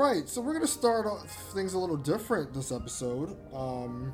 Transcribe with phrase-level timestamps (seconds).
[0.00, 3.36] right, so we're gonna start off things a little different this episode.
[3.54, 4.12] Um,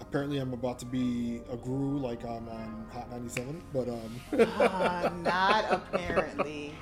[0.00, 4.20] apparently, I'm about to be a guru like I'm on Hot 97, but um,
[4.60, 6.74] Uh, not apparently.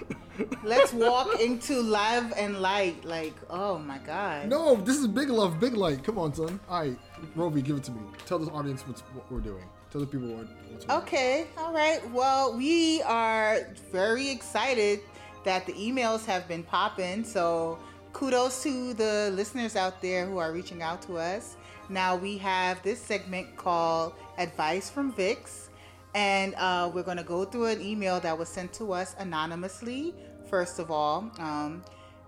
[0.62, 3.04] Let's walk into love and light.
[3.04, 4.48] Like, oh my god.
[4.48, 6.04] no, this is big love, big light.
[6.04, 6.60] Come on, son.
[6.68, 6.98] All right,
[7.36, 8.00] Rovie, give it to me.
[8.26, 9.64] Tell the audience what's, what we're doing.
[9.90, 10.46] Tell the people what.
[10.70, 11.02] What's we're doing.
[11.02, 12.00] Okay, all right.
[12.12, 15.00] Well, we are very excited
[15.44, 17.24] that the emails have been popping.
[17.24, 17.78] So,
[18.12, 21.56] kudos to the listeners out there who are reaching out to us.
[21.88, 25.70] Now, we have this segment called Advice from Vix,
[26.14, 30.14] and uh, we're going to go through an email that was sent to us anonymously,
[30.50, 31.30] first of all.
[31.38, 31.82] Um,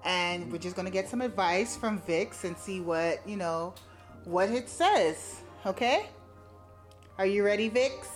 [0.05, 3.75] and we're just going to get some advice from Vix and see what, you know,
[4.25, 5.43] what it says.
[5.67, 6.09] Okay?
[7.19, 8.09] Are you ready, Vix?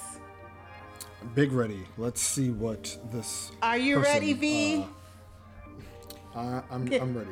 [1.35, 1.85] Big ready.
[1.99, 3.53] Let's see what this.
[3.63, 4.87] Are you person, ready, V?
[6.35, 7.31] Uh, I, I'm, I'm ready.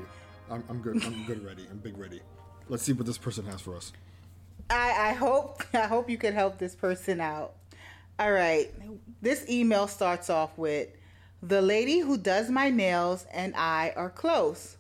[0.51, 1.03] I'm, I'm good.
[1.05, 1.67] I'm good ready.
[1.71, 2.21] I'm big ready.
[2.69, 3.93] Let's see what this person has for us.
[4.71, 7.55] I, I hope I hope you can help this person out.
[8.19, 8.73] All right.
[9.21, 10.89] This email starts off with
[11.43, 14.77] the lady who does my nails and I are close.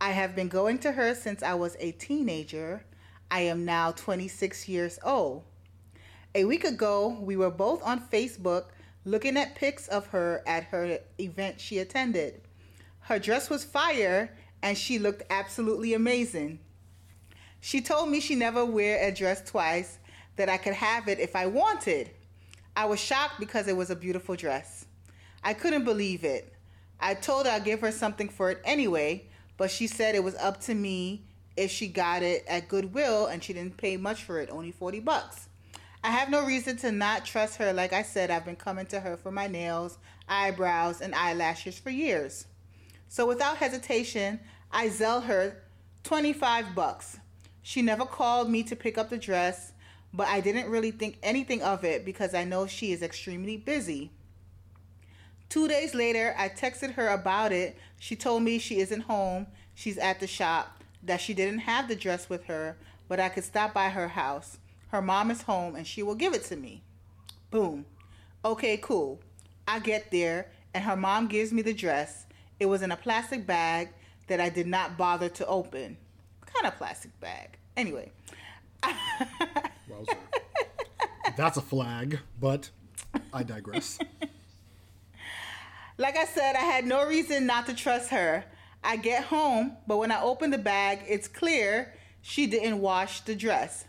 [0.00, 2.84] I have been going to her since I was a teenager.
[3.30, 5.42] I am now 26 years old.
[6.34, 8.66] A week ago, we were both on Facebook
[9.04, 12.42] looking at pics of her at her event she attended.
[13.00, 16.58] Her dress was fire and she looked absolutely amazing.
[17.60, 19.98] She told me she never wear a dress twice,
[20.36, 22.10] that I could have it if I wanted.
[22.76, 24.86] I was shocked because it was a beautiful dress.
[25.42, 26.52] I couldn't believe it.
[27.00, 30.34] I told her I'd give her something for it anyway, but she said it was
[30.36, 31.24] up to me
[31.56, 35.00] if she got it at Goodwill and she didn't pay much for it, only 40
[35.00, 35.48] bucks.
[36.04, 37.72] I have no reason to not trust her.
[37.72, 39.98] Like I said, I've been coming to her for my nails,
[40.28, 42.46] eyebrows, and eyelashes for years.
[43.08, 44.40] So without hesitation,
[44.70, 45.62] I Zelle her
[46.04, 47.18] 25 bucks.
[47.62, 49.72] She never called me to pick up the dress,
[50.12, 54.10] but I didn't really think anything of it because I know she is extremely busy.
[55.48, 57.76] Two days later, I texted her about it.
[57.98, 61.96] She told me she isn't home, she's at the shop, that she didn't have the
[61.96, 62.76] dress with her,
[63.08, 64.58] but I could stop by her house.
[64.88, 66.82] Her mom is home and she will give it to me.
[67.50, 67.86] Boom.
[68.44, 69.20] Okay, cool.
[69.66, 72.25] I get there and her mom gives me the dress.
[72.58, 73.90] It was in a plastic bag
[74.28, 75.96] that I did not bother to open.
[76.40, 77.58] What kind of plastic bag?
[77.76, 78.12] Anyway.
[79.88, 80.16] Wowzer.
[81.36, 82.70] That's a flag, but
[83.32, 83.98] I digress.
[85.98, 88.44] Like I said, I had no reason not to trust her.
[88.84, 93.34] I get home, but when I open the bag, it's clear she didn't wash the
[93.34, 93.86] dress.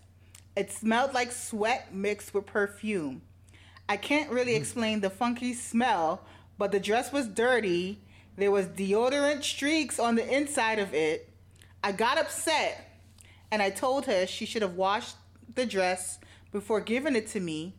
[0.56, 3.24] It smelled like sweat mixed with perfume.
[3.90, 6.22] I can't really explain the funky smell,
[6.58, 8.00] but the dress was dirty.
[8.38, 11.28] There was deodorant streaks on the inside of it.
[11.84, 13.02] I got upset
[13.50, 15.16] and I told her she should have washed
[15.56, 16.20] the dress
[16.52, 17.74] before giving it to me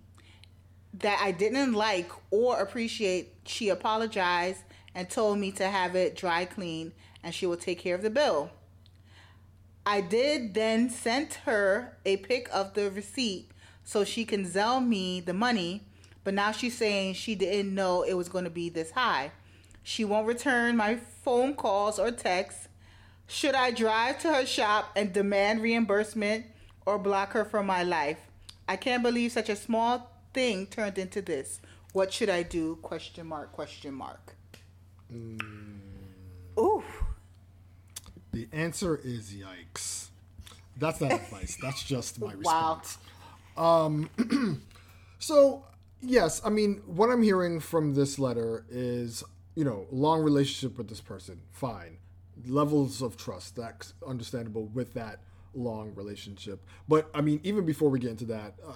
[0.95, 3.35] that I didn't like or appreciate.
[3.47, 4.65] She apologized
[4.97, 6.93] and told me to have it dry clean
[7.23, 8.51] and she will take care of the bill.
[9.87, 13.53] I did then send her a pic of the receipt
[13.85, 15.87] so she can sell me the money,
[16.25, 19.31] but now she's saying she didn't know it was going to be this high.
[19.89, 22.69] She won't return my phone calls or texts.
[23.27, 26.45] Should I drive to her shop and demand reimbursement
[26.85, 28.19] or block her from my life?
[28.69, 31.63] I can't believe such a small thing turned into this.
[31.95, 32.77] What should I do?
[32.83, 34.35] Question mark, question mark.
[35.11, 36.83] Ooh.
[38.33, 40.09] The answer is yikes.
[40.77, 41.57] That's not advice.
[41.63, 42.83] That's just my Wow.
[42.83, 42.99] response.
[43.57, 44.63] Um,
[45.19, 45.65] so
[46.03, 49.25] yes, I mean, what I'm hearing from this letter is,
[49.59, 51.99] you know, long relationship with this person, fine.
[52.47, 55.19] Levels of trust, that's understandable with that
[55.53, 56.65] long relationship.
[56.87, 58.75] But I mean, even before we get into that, uh,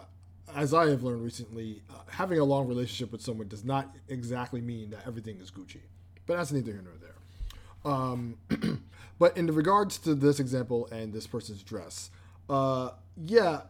[0.56, 4.60] as I have learned recently, uh, having a long relationship with someone does not exactly
[4.60, 5.82] mean that everything is Gucci.
[6.26, 7.92] But that's neither here nor there.
[7.94, 8.82] Um,
[9.20, 12.10] but in regards to this example and this person's dress,
[12.50, 13.60] uh, yeah,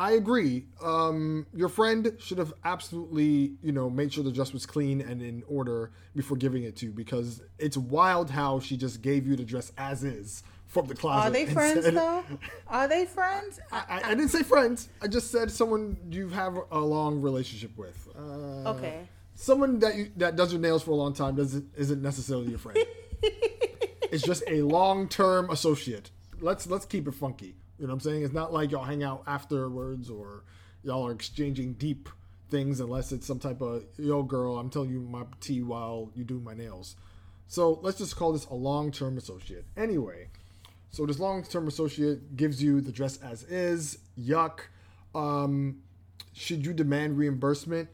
[0.00, 0.64] I agree.
[0.82, 5.20] Um, your friend should have absolutely, you know, made sure the dress was clean and
[5.20, 9.36] in order before giving it to you because it's wild how she just gave you
[9.36, 11.28] the dress as is from the closet.
[11.28, 12.24] Are they friends said- though?
[12.66, 13.60] Are they friends?
[13.72, 14.88] I, I didn't say friends.
[15.02, 18.08] I just said someone you have a long relationship with.
[18.18, 19.06] Uh, Okay.
[19.34, 22.58] Someone that you, that does your nails for a long time doesn't isn't necessarily your
[22.58, 22.78] friend.
[23.22, 26.10] it's just a long term associate.
[26.40, 27.54] Let's let's keep it funky.
[27.80, 28.24] You know what I'm saying?
[28.24, 30.44] It's not like y'all hang out afterwards or
[30.82, 32.10] y'all are exchanging deep
[32.50, 34.58] things unless it's some type of yo girl.
[34.58, 36.96] I'm telling you my tea while you do my nails.
[37.46, 39.64] So let's just call this a long term associate.
[39.78, 40.28] Anyway,
[40.90, 43.98] so this long term associate gives you the dress as is.
[44.18, 44.60] Yuck.
[45.14, 45.78] Um,
[46.34, 47.88] should you demand reimbursement?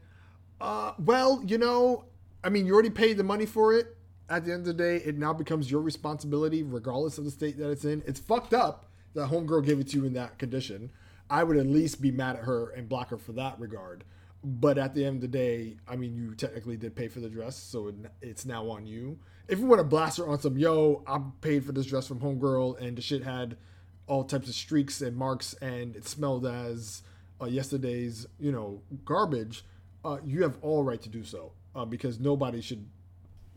[0.59, 2.03] Uh, well, you know,
[2.43, 3.95] I mean, you already paid the money for it.
[4.29, 7.57] At the end of the day, it now becomes your responsibility, regardless of the state
[7.59, 8.03] that it's in.
[8.05, 8.86] It's fucked up
[9.17, 10.91] that homegirl gave it to you in that condition.
[11.29, 14.03] I would at least be mad at her and block her for that regard.
[14.43, 17.29] But at the end of the day, I mean, you technically did pay for the
[17.29, 19.17] dress, so it, it's now on you.
[19.47, 22.19] If you want to blast her on some, yo, I'm paid for this dress from
[22.19, 23.57] homegirl, and the shit had
[24.05, 27.01] all types of streaks and marks, and it smelled as
[27.41, 29.65] uh, yesterday's, you know, garbage.
[30.05, 32.87] Uh, you have all right to do so uh, because nobody should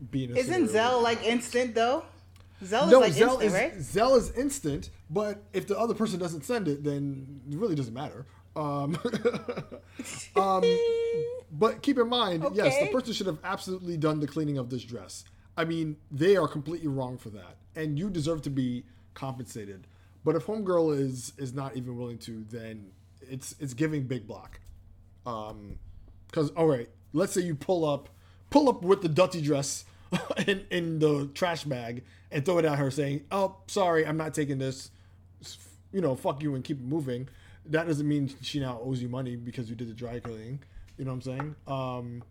[0.09, 0.31] be in.
[0.31, 2.03] A Isn't Zelle like instant though?
[2.63, 3.77] Zelle is no, like Zelle instant, is right?
[3.77, 7.93] Zelle is instant, but if the other person doesn't send it, then it really doesn't
[7.93, 8.25] matter.
[8.55, 8.97] Um,
[10.35, 10.63] um,
[11.51, 14.83] but keep in mind, yes, the person should have absolutely done the cleaning of this
[14.83, 15.23] dress.
[15.57, 19.87] I mean, they are completely wrong for that, and you deserve to be compensated.
[20.23, 22.91] But if homegirl is is not even willing to, then
[23.21, 24.59] it's it's giving big block.
[25.25, 25.79] Um,
[26.27, 28.09] because all right, let's say you pull up,
[28.49, 29.85] pull up with the dirty dress
[30.47, 34.33] in in the trash bag and throw it at her, saying, "Oh, sorry, I'm not
[34.33, 34.91] taking this."
[35.91, 37.27] You know, fuck you and keep moving.
[37.65, 40.63] That doesn't mean she now owes you money because you did the dry cleaning.
[40.97, 41.55] You know what I'm saying?
[41.67, 42.23] Um,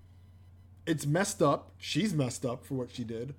[0.87, 1.73] it's messed up.
[1.79, 3.35] She's messed up for what she did.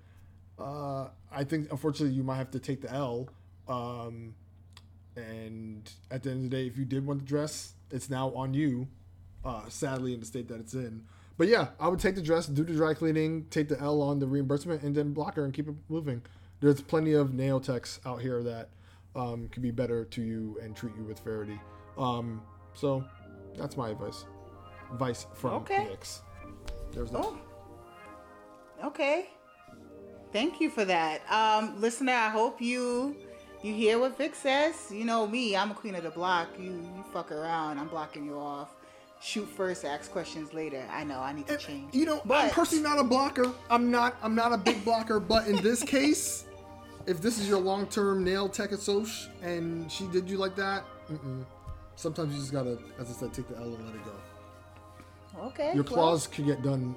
[0.59, 3.29] Uh, I think unfortunately you might have to take the L.
[3.67, 4.35] Um,
[5.15, 8.29] and at the end of the day, if you did want the dress, it's now
[8.33, 8.87] on you.
[9.43, 11.03] Uh, sadly, in the state that it's in.
[11.37, 14.19] But yeah, I would take the dress, do the dry cleaning, take the L on
[14.19, 16.21] the reimbursement, and then block her and keep it moving.
[16.59, 18.69] There's plenty of nail techs out here that
[19.15, 21.59] um, could be better to you and treat you with fairity.
[21.97, 22.41] Um,
[22.73, 23.03] so
[23.57, 24.25] that's my advice.
[24.91, 25.87] Advice from Okay.
[25.89, 26.21] Vix.
[26.91, 27.21] There's that.
[27.23, 27.37] Oh.
[28.83, 29.29] Okay.
[30.31, 31.21] Thank you for that.
[31.31, 33.15] Um, listener, I hope you
[33.63, 34.75] you hear what Vic says.
[34.91, 36.47] You know me, I'm a queen of the block.
[36.57, 38.69] You you fuck around, I'm blocking you off.
[39.21, 40.83] Shoot first, ask questions later.
[40.91, 41.93] I know I need to change.
[41.93, 43.53] You know, I'm personally not a blocker.
[43.69, 44.15] I'm not.
[44.23, 45.19] I'm not a big blocker.
[45.19, 46.45] But in this case,
[47.05, 51.45] if this is your long-term nail tech associate and she did you like that, mm-mm.
[51.95, 55.41] sometimes you just gotta, as I said, take the L and let it go.
[55.45, 55.73] Okay.
[55.75, 56.95] Your well, claws could get done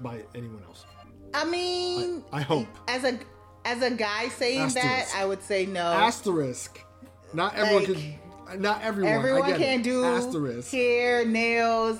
[0.00, 0.86] by anyone else.
[1.34, 2.66] I mean, I hope.
[2.88, 3.16] as a
[3.64, 5.84] as a guy saying that, I would say no.
[5.84, 6.84] Asterisk.
[7.32, 8.14] Not everyone Like, can.
[8.56, 9.12] Not everyone.
[9.12, 9.82] I Everyone can it.
[9.82, 10.70] do asterisk.
[10.72, 11.98] hair, nails,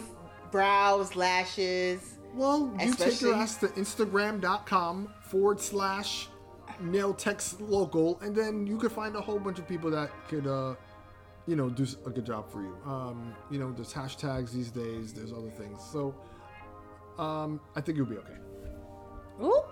[0.50, 2.18] brows, lashes.
[2.34, 6.28] Well, you take your ass to Instagram.com forward slash
[6.80, 10.46] nail techs local, and then you could find a whole bunch of people that could,
[10.46, 10.74] uh,
[11.46, 12.76] you know, do a good job for you.
[12.86, 15.80] Um, you know, there's hashtags these days, there's other things.
[15.90, 16.14] So,
[17.18, 18.36] um, I think you'll be okay.
[19.42, 19.62] Ooh.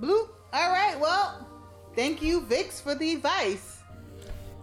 [0.00, 0.28] Bloop.
[0.52, 0.98] All right.
[1.00, 1.46] Well,
[1.94, 3.75] thank you, Vix, for the advice.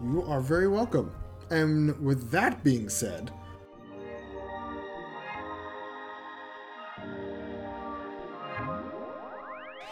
[0.04, 1.12] You are very welcome.
[1.50, 3.32] And with that being said,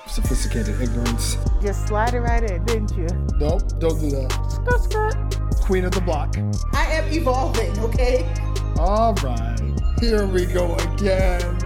[0.07, 1.37] sophisticated ignorance.
[1.61, 3.07] Just slide it right in, didn't you?
[3.37, 4.31] Nope, don't do that.
[4.51, 5.61] Skirt, skirt.
[5.61, 6.35] Queen of the block.
[6.73, 8.27] I am evolving, okay?
[8.77, 9.59] All right,
[10.01, 11.57] here we go again.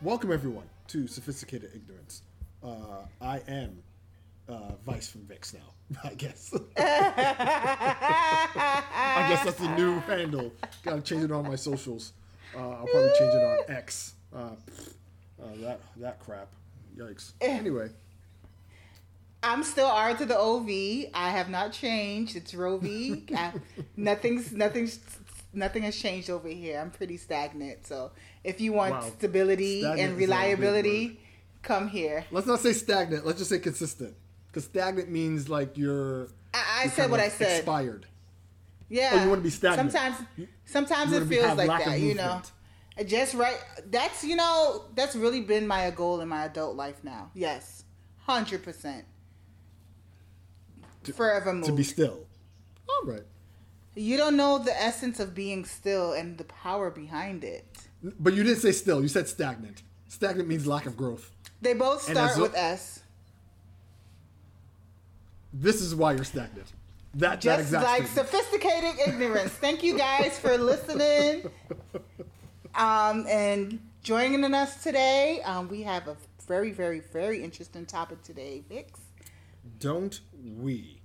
[0.00, 2.22] Welcome everyone to Sophisticated Ignorance.
[2.62, 3.82] Uh, I am
[4.48, 6.54] uh, Vice from Vix now, I guess.
[6.76, 6.82] I
[9.28, 10.52] guess that's the new handle.
[10.84, 12.12] Got to change it on my socials.
[12.54, 14.14] Uh, I'll probably change it on X.
[14.34, 14.50] Uh, uh,
[15.62, 16.48] that that crap.
[16.96, 17.32] Yikes.
[17.40, 17.88] Anyway,
[19.42, 20.68] I'm still R to the OV.
[21.14, 22.36] I have not changed.
[22.36, 23.26] It's Rovie.
[23.96, 24.98] Nothing's nothing's
[25.52, 26.80] nothing has changed over here.
[26.80, 27.86] I'm pretty stagnant.
[27.86, 28.10] So
[28.44, 29.00] if you want Wow.
[29.18, 31.20] stability Stagnant and is a big reliability,
[31.62, 32.24] come here.
[32.30, 33.26] let's not say stagnant.
[33.26, 34.14] Let's just say consistent.
[34.50, 36.28] Because stagnant means like you're.
[36.52, 37.58] I, I you're said what I said.
[37.58, 38.06] Expired.
[38.88, 39.10] Yeah.
[39.12, 39.92] Oh, you wanna be stagnant.
[39.92, 40.26] Sometimes,
[40.64, 42.00] sometimes it feels like that.
[42.00, 42.42] You know,
[43.06, 43.58] just right.
[43.88, 47.30] That's you know that's really been my goal in my adult life now.
[47.34, 47.84] Yes,
[48.18, 49.04] hundred percent.
[51.14, 51.60] Forever.
[51.62, 52.26] To be still.
[52.88, 53.22] All right.
[53.94, 57.64] you don't know the essence of being still and the power behind it.
[58.02, 59.00] But you didn't say still.
[59.00, 59.82] You said stagnant.
[60.08, 61.30] Stagnant means lack of growth.
[61.62, 63.02] They both start with S.
[65.52, 66.68] This is why you're stagnant.
[67.14, 68.28] That, that Just exact like statement.
[68.28, 69.50] sophisticated ignorance.
[69.52, 71.50] Thank you guys for listening
[72.76, 75.42] um, and joining us today.
[75.42, 76.16] Um, we have a
[76.46, 79.00] very, very, very interesting topic today, Vix.
[79.80, 80.20] Don't
[80.56, 81.00] we?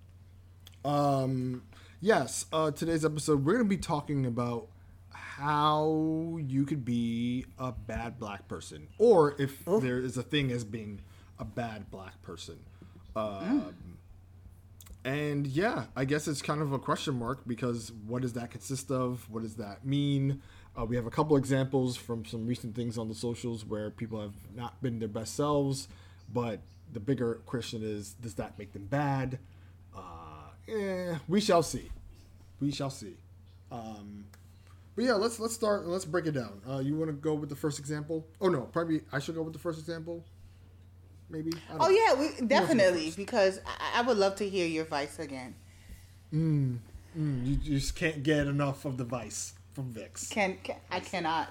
[0.84, 1.64] Um,
[2.02, 2.46] yes.
[2.54, 4.68] Uh, today's episode, we're going to be talking about
[5.10, 9.80] how you could be a bad black person, or if oh.
[9.80, 11.02] there is a thing as being
[11.40, 12.60] a bad black person.
[13.16, 13.74] Um, mm.
[15.06, 18.90] And yeah, I guess it's kind of a question mark because what does that consist
[18.90, 19.28] of?
[19.30, 20.42] What does that mean?
[20.78, 24.20] Uh, we have a couple examples from some recent things on the socials where people
[24.20, 25.88] have not been their best selves,
[26.34, 26.60] but
[26.92, 29.38] the bigger question is, does that make them bad?
[29.96, 30.02] Uh,
[30.68, 31.92] eh, we shall see.
[32.60, 33.14] We shall see.
[33.72, 34.26] Um,
[34.96, 35.86] but yeah, let's let's start.
[35.86, 36.62] Let's break it down.
[36.68, 38.26] Uh, you want to go with the first example?
[38.42, 40.26] Oh no, probably I should go with the first example.
[41.30, 41.52] Maybe.
[41.80, 45.56] Oh yeah, we, definitely because I, I, would love to hear your vice again.
[46.34, 46.78] Mm,
[47.18, 50.30] mm, you, you just can't get enough of the vice from Vix.
[50.30, 51.50] Can, can I cannot.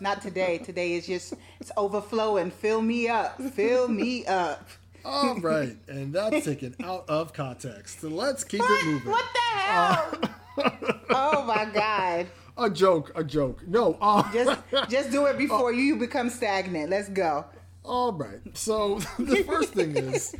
[0.00, 0.58] Not today.
[0.58, 2.50] Today is just it's overflowing.
[2.50, 3.40] Fill me up.
[3.40, 4.68] Fill me up.
[5.04, 8.00] All right, and that's taken out of context.
[8.00, 8.82] So let's keep what?
[8.82, 9.10] it moving.
[9.10, 10.20] What the hell?
[10.58, 10.70] Uh,
[11.10, 12.26] oh my god.
[12.56, 13.66] A joke, a joke.
[13.66, 16.90] No, uh, just just do it before uh, you become stagnant.
[16.90, 17.44] Let's go.
[17.84, 18.40] All right.
[18.54, 20.34] So the first thing is,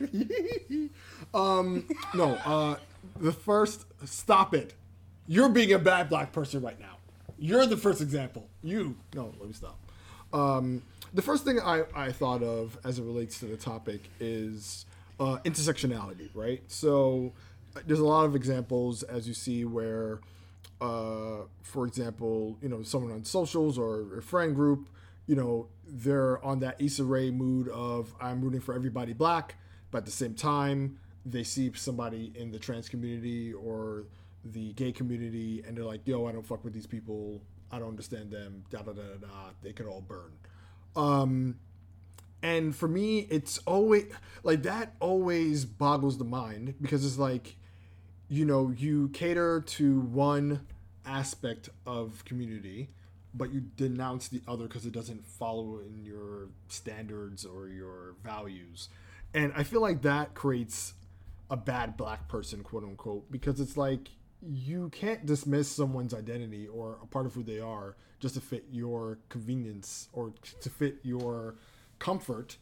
[1.34, 2.76] um, no, uh,
[3.20, 4.74] the first stop it.
[5.28, 6.96] You're being a bad black person right now.
[7.38, 8.48] You're the first example.
[8.62, 9.78] You no, let me stop.
[10.32, 14.86] Um, the first thing I, I thought of as it relates to the topic is
[15.20, 16.62] uh, intersectionality, right?
[16.68, 17.32] So
[17.76, 20.20] uh, there's a lot of examples as you see where,
[20.80, 24.88] uh, for example, you know, someone on socials or a friend group,
[25.26, 29.56] you know, they're on that Issa Rae mood of I'm rooting for everybody black,
[29.90, 34.04] but at the same time, they see somebody in the trans community or
[34.44, 37.42] the gay community and they're like, yo, I don't fuck with these people.
[37.70, 38.64] I don't understand them.
[38.70, 39.50] Da da da da da.
[39.62, 40.32] They could all burn.
[40.94, 41.56] Um,
[42.42, 44.12] and for me, it's always
[44.44, 44.94] like that.
[45.00, 47.56] Always boggles the mind because it's like,
[48.28, 50.66] you know, you cater to one
[51.04, 52.88] aspect of community,
[53.36, 58.88] but you denounce the other because it doesn't follow in your standards or your values.
[59.34, 60.94] And I feel like that creates
[61.50, 64.08] a bad black person, quote unquote, because it's like
[64.42, 68.64] you can't dismiss someone's identity or a part of who they are just to fit
[68.70, 71.56] your convenience or to fit your
[71.98, 72.56] comfort,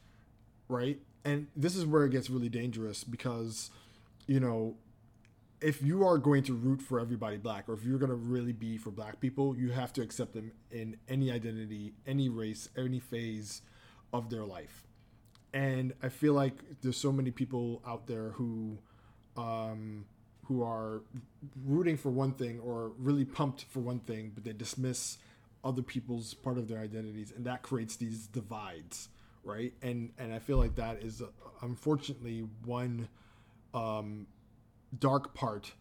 [0.69, 0.99] right?
[1.25, 3.71] And this is where it gets really dangerous because,
[4.27, 4.77] you know,
[5.65, 8.53] if you are going to root for everybody black or if you're going to really
[8.53, 13.01] be for black people, you have to accept them in any identity, any race, any
[13.01, 13.63] phase
[14.13, 14.85] of their life.
[15.55, 16.53] And I feel like
[16.83, 18.79] there's so many people out there who
[19.39, 20.05] um,
[20.45, 21.03] who are
[21.65, 25.17] rooting for one thing or really pumped for one thing, but they dismiss
[25.65, 29.09] other people's part of their identities, and that creates these divides,
[29.43, 29.73] right?
[29.81, 31.27] And and I feel like that is uh,
[31.63, 33.09] unfortunately one
[33.73, 34.27] um,
[34.99, 35.73] dark part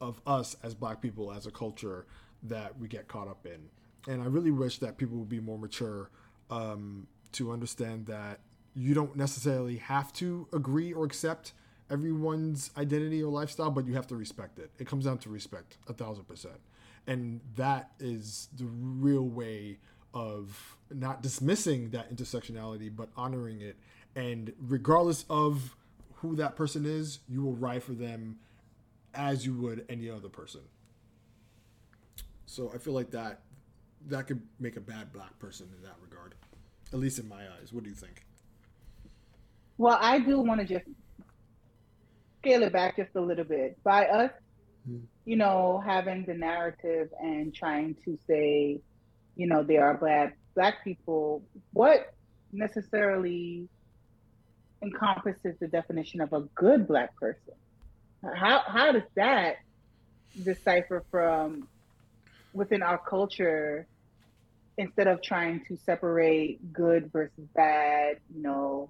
[0.00, 2.06] of us as Black people as a culture
[2.42, 3.68] that we get caught up in.
[4.12, 6.10] And I really wish that people would be more mature
[6.50, 8.40] um, to understand that
[8.74, 11.52] you don't necessarily have to agree or accept
[11.90, 14.70] everyone's identity or lifestyle, but you have to respect it.
[14.78, 16.58] It comes down to respect, a thousand percent.
[17.06, 19.78] And that is the real way
[20.14, 23.76] of not dismissing that intersectionality, but honoring it.
[24.14, 25.76] And regardless of
[26.14, 28.38] who that person is, you will ride for them
[29.14, 30.60] as you would any other person.
[32.46, 33.40] So I feel like that
[34.08, 36.34] that could make a bad black person in that regard,
[36.92, 37.72] at least in my eyes.
[37.72, 38.24] What do you think?
[39.78, 40.86] Well, I do want to just
[42.40, 43.82] scale it back just a little bit.
[43.84, 44.32] By us,
[44.88, 45.04] mm-hmm.
[45.24, 48.80] you know, having the narrative and trying to say,
[49.36, 51.42] you know, there are black black people,
[51.72, 52.12] what
[52.52, 53.68] necessarily
[54.82, 57.54] encompasses the definition of a good black person?
[58.22, 59.56] How how does that
[60.42, 61.68] decipher from
[62.52, 63.86] within our culture
[64.78, 68.88] instead of trying to separate good versus bad, you know,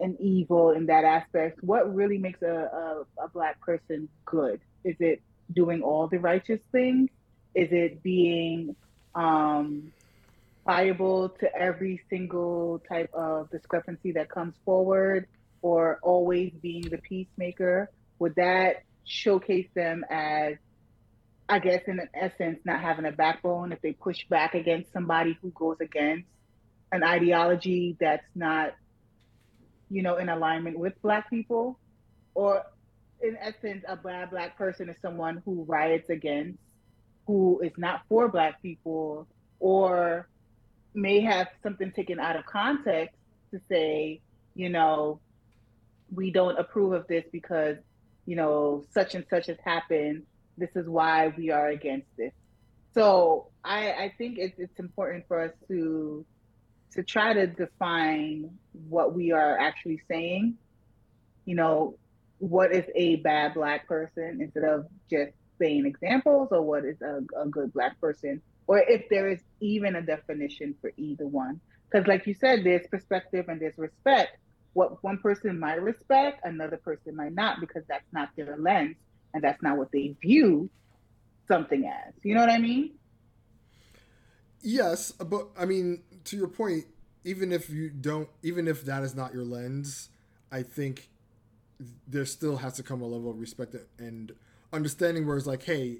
[0.00, 2.46] and evil in that aspect, what really makes a,
[3.18, 4.60] a, a black person good?
[4.84, 5.20] Is it
[5.52, 7.10] doing all the righteous things?
[7.54, 8.74] Is it being
[9.14, 9.92] um,
[10.66, 15.26] liable to every single type of discrepancy that comes forward,
[15.62, 17.90] or always being the peacemaker?
[18.20, 20.54] Would that showcase them as,
[21.48, 25.36] I guess, in an essence, not having a backbone if they push back against somebody
[25.42, 26.28] who goes against
[26.92, 28.74] an ideology that's not
[29.90, 31.78] you know, in alignment with black people,
[32.34, 32.62] or
[33.20, 36.58] in essence, a bad black person is someone who riots against,
[37.26, 39.26] who is not for black people,
[39.58, 40.28] or
[40.94, 43.16] may have something taken out of context
[43.52, 44.20] to say,
[44.54, 45.20] you know,
[46.14, 47.76] we don't approve of this because,
[48.26, 50.22] you know, such and such has happened.
[50.56, 52.32] This is why we are against this.
[52.92, 56.24] So I, I think it's, it's important for us to
[56.92, 58.50] to try to define
[58.88, 60.56] what we are actually saying.
[61.44, 61.98] You know,
[62.38, 67.20] what is a bad black person instead of just saying examples, or what is a,
[67.40, 71.60] a good black person, or if there is even a definition for either one.
[71.90, 74.36] Because, like you said, there's perspective and there's respect.
[74.72, 78.96] What one person might respect, another person might not, because that's not their lens
[79.34, 80.70] and that's not what they view
[81.48, 82.14] something as.
[82.22, 82.92] You know what I mean?
[84.62, 86.84] Yes, but I mean, to your point,
[87.24, 90.10] even if you don't, even if that is not your lens,
[90.52, 91.08] I think
[92.06, 94.32] there still has to come a level of respect and
[94.72, 95.98] understanding where it's like, hey,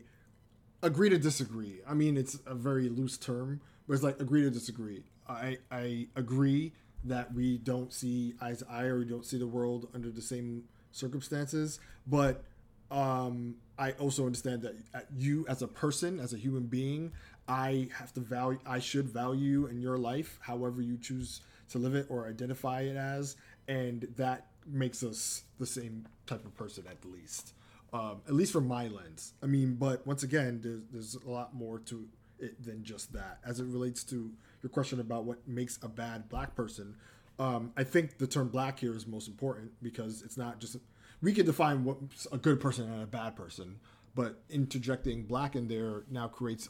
[0.83, 1.81] agree to disagree.
[1.89, 5.05] I mean, it's a very loose term, but it's like agree to disagree.
[5.29, 6.73] I I agree
[7.05, 10.21] that we don't see eye to eye or we don't see the world under the
[10.21, 12.45] same circumstances, but
[12.91, 17.13] um, I also understand that uh, you as a person, as a human being,
[17.49, 21.41] I have to value, I should value in your life, however you choose
[21.71, 23.37] to live it or identify it as,
[23.69, 27.55] and that makes us the same type of person at least,
[27.93, 29.33] um, at least from my lens.
[29.43, 32.07] I mean, but once again, there's, there's a lot more to
[32.39, 33.39] it than just that.
[33.45, 34.31] As it relates to
[34.63, 36.97] your question about what makes a bad black person,
[37.39, 40.77] um, I think the term black here is most important because it's not just
[41.23, 43.79] we can define what's a good person and a bad person,
[44.15, 46.69] but interjecting black in there now creates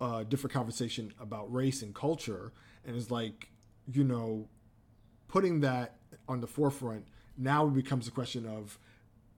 [0.00, 2.52] a different conversation about race and culture,
[2.84, 3.48] and is like,
[3.90, 4.48] you know,
[5.28, 5.96] putting that
[6.28, 7.06] on the forefront
[7.36, 8.78] now it becomes a question of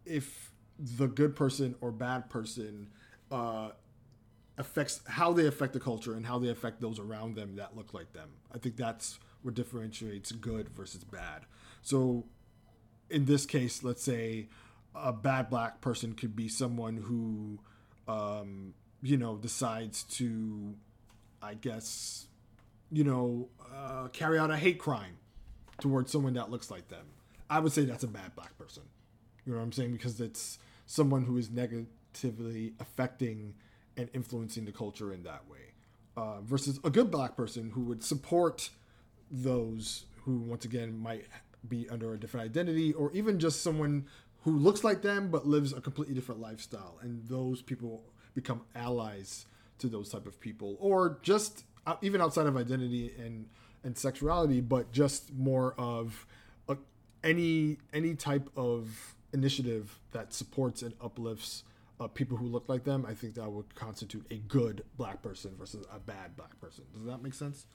[0.04, 2.88] if the good person or bad person
[3.30, 3.70] uh,
[4.58, 7.94] affects how they affect the culture and how they affect those around them that look
[7.94, 8.28] like them.
[8.52, 11.42] I think that's what differentiates good versus bad.
[11.82, 12.26] So
[13.08, 14.48] in this case, let's say
[14.94, 17.60] a bad black person could be someone who,
[18.12, 20.74] um, you know, decides to,
[21.40, 22.26] I guess,
[22.90, 25.18] you know, uh, carry out a hate crime
[25.80, 27.06] towards someone that looks like them.
[27.48, 28.82] I would say that's a bad black person.
[29.46, 29.92] You know what I'm saying?
[29.92, 33.54] Because it's someone who is negatively affecting
[33.98, 35.58] and influencing the culture in that way.
[36.16, 38.70] Uh, versus a good black person who would support
[39.30, 41.26] those who, once again, might
[41.68, 44.06] be under a different identity or even just someone
[44.42, 49.46] who looks like them but lives a completely different lifestyle and those people become allies
[49.78, 51.64] to those type of people or just
[52.02, 53.46] even outside of identity and
[53.84, 56.26] and sexuality but just more of
[56.68, 56.76] a,
[57.24, 61.64] any any type of initiative that supports and uplifts
[62.00, 65.54] uh, people who look like them i think that would constitute a good black person
[65.58, 67.66] versus a bad black person does that make sense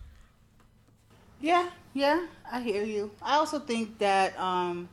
[1.44, 3.12] yeah, yeah, I hear you.
[3.22, 4.88] I also think that um,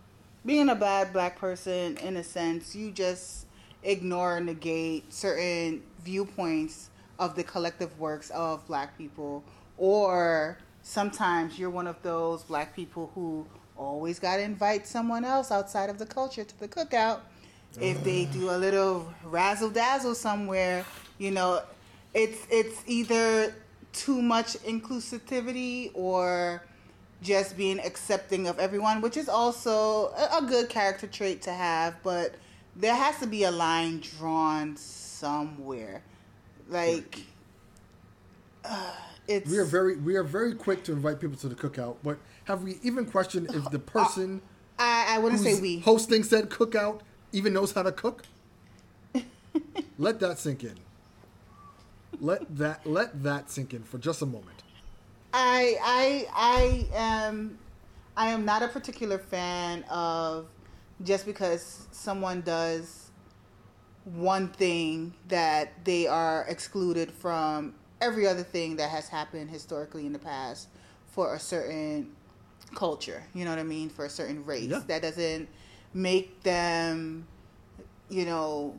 [0.44, 3.46] being a bad black person, in a sense, you just
[3.84, 6.90] ignore negate certain viewpoints
[7.20, 9.44] of the collective works of black people,
[9.76, 15.52] or sometimes you're one of those black people who always got to invite someone else
[15.52, 17.20] outside of the culture to the cookout.
[17.78, 20.84] If they do a little razzle dazzle somewhere,
[21.18, 21.62] you know,
[22.14, 23.54] it's it's either
[23.92, 26.62] too much inclusivity or
[27.22, 32.34] just being accepting of everyone, which is also a, good character trait to have, but
[32.76, 36.02] there has to be a line drawn somewhere.
[36.68, 37.20] Like,
[38.64, 38.94] uh,
[39.28, 39.50] it's.
[39.50, 42.62] We are very we are very quick to invite people to the cookout, but have
[42.62, 44.40] we even questioned if the person
[44.78, 47.00] I, I wouldn't say we hosting said cookout
[47.32, 48.22] even knows how to cook?
[49.98, 50.78] Let that sink in
[52.20, 54.62] let that let that sink in for just a moment.
[55.32, 57.58] I I I am
[58.16, 60.46] I am not a particular fan of
[61.02, 63.10] just because someone does
[64.04, 70.12] one thing that they are excluded from every other thing that has happened historically in
[70.12, 70.68] the past
[71.12, 72.10] for a certain
[72.74, 73.22] culture.
[73.34, 73.88] You know what I mean?
[73.88, 74.70] For a certain race.
[74.70, 74.82] Yeah.
[74.86, 75.48] That doesn't
[75.92, 77.26] make them,
[78.08, 78.78] you know,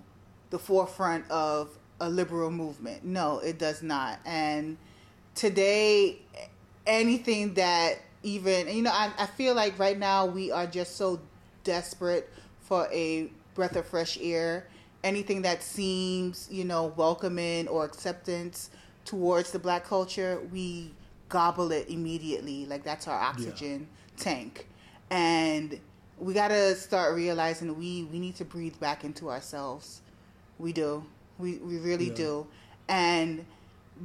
[0.50, 1.70] the forefront of
[2.00, 3.04] a liberal movement.
[3.04, 4.20] No, it does not.
[4.26, 4.78] And
[5.36, 6.20] today,
[6.86, 11.20] anything that even, you know, I, I feel like right now we are just so
[11.64, 14.68] desperate for a breath of fresh air.
[15.04, 18.70] Anything that seems, you know, welcoming or acceptance
[19.06, 20.92] towards the black culture, we
[21.30, 22.66] gobble it immediately.
[22.66, 24.24] Like that's our oxygen yeah.
[24.24, 24.68] tank.
[25.10, 25.80] And
[26.22, 30.02] we got to start realizing we, we need to breathe back into ourselves.
[30.60, 31.04] We do.
[31.40, 32.16] We we really yeah.
[32.16, 32.48] do,
[32.88, 33.44] and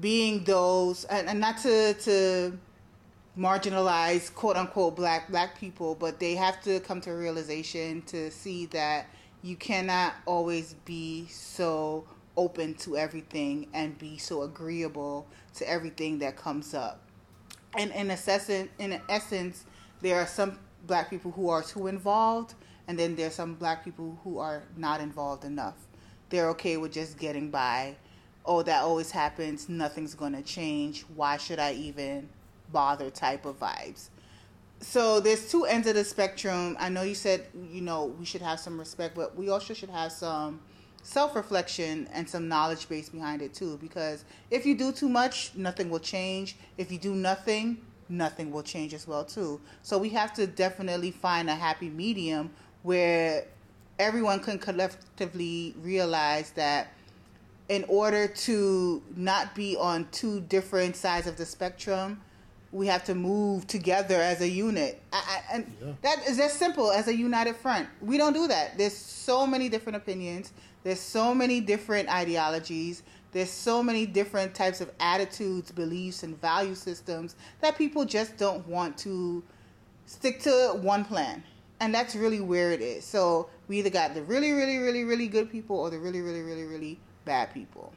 [0.01, 2.59] being those and, and not to to
[3.39, 8.31] marginalize quote unquote black black people, but they have to come to a realization to
[8.31, 9.07] see that
[9.43, 12.07] you cannot always be so
[12.39, 17.03] open to everything and be so agreeable to everything that comes up.
[17.77, 19.67] And in essence, in essence,
[20.01, 22.55] there are some black people who are too involved,
[22.89, 25.77] and then there's some black people who are not involved enough.
[26.29, 27.97] They're okay with just getting by.
[28.45, 29.69] Oh, that always happens.
[29.69, 31.03] Nothing's gonna change.
[31.15, 32.29] Why should I even
[32.73, 33.11] bother?
[33.11, 34.09] Type of vibes.
[34.81, 36.77] So there's two ends of the spectrum.
[36.79, 39.91] I know you said you know we should have some respect, but we also should
[39.91, 40.61] have some
[41.07, 45.89] self-reflection and some knowledge base behind it too because if you do too much nothing
[45.89, 49.61] will change if you do nothing nothing will change as well too.
[49.83, 52.51] So we have to definitely find a happy medium
[52.83, 53.47] where
[53.99, 56.89] everyone can collectively realize that
[57.69, 62.21] in order to not be on two different sides of the spectrum
[62.73, 65.01] we have to move together as a unit.
[65.13, 65.93] I, I, and yeah.
[66.03, 67.89] that is as simple as a united front.
[68.03, 68.77] We don't do that.
[68.77, 70.53] There's so many different opinions.
[70.83, 73.03] There's so many different ideologies.
[73.37, 78.67] There's so many different types of attitudes, beliefs, and value systems that people just don't
[78.67, 79.45] want to
[80.07, 81.43] stick to one plan.
[81.79, 83.05] And that's really where it is.
[83.05, 86.41] So we either got the really, really, really, really good people or the really, really,
[86.41, 87.93] really, really bad people.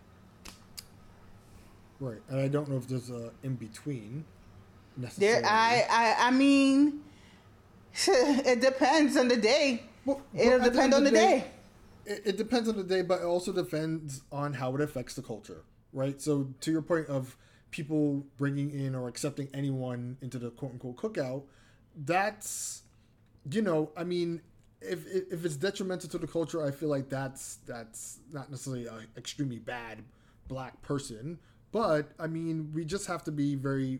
[2.01, 2.19] Right.
[2.27, 4.25] And I don't know if there's a in between
[4.97, 5.43] necessarily.
[5.43, 6.99] There I I I mean
[8.07, 9.83] it depends on the day.
[10.03, 11.39] Well, It'll depend on the day.
[11.39, 11.51] day
[12.09, 15.21] it, it depends on the day, but it also depends on how it affects the
[15.21, 16.19] culture, right?
[16.21, 17.37] So to your point of
[17.71, 21.43] people bringing in or accepting anyone into the quote unquote cookout,
[21.95, 22.83] that's
[23.49, 24.41] you know, I mean,
[24.81, 29.07] if if it's detrimental to the culture, I feel like that's that's not necessarily an
[29.15, 29.99] extremely bad
[30.47, 31.37] black person,
[31.71, 33.99] but I mean, we just have to be very,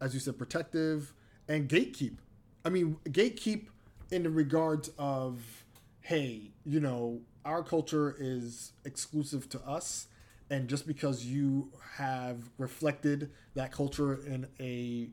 [0.00, 1.12] as you said, protective
[1.48, 2.16] and gatekeep.
[2.64, 3.66] I mean, gatekeep
[4.10, 5.64] in the regards of,
[6.00, 10.08] hey, you know, our culture is exclusive to us
[10.50, 15.08] and just because you have reflected that culture in a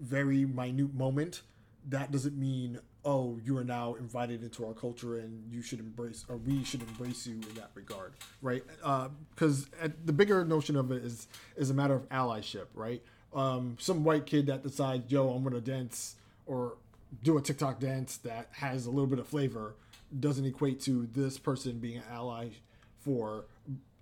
[0.00, 1.42] very minute moment
[1.88, 6.24] that doesn't mean oh you are now invited into our culture and you should embrace
[6.28, 8.62] or we should embrace you in that regard right?
[9.34, 13.02] Because uh, the bigger notion of it is is a matter of allyship right?
[13.34, 16.76] Um, some white kid that decides yo i'm gonna dance or
[17.22, 19.74] do a tiktok dance that has a little bit of flavor
[20.20, 22.48] doesn't equate to this person being an ally
[23.00, 23.46] for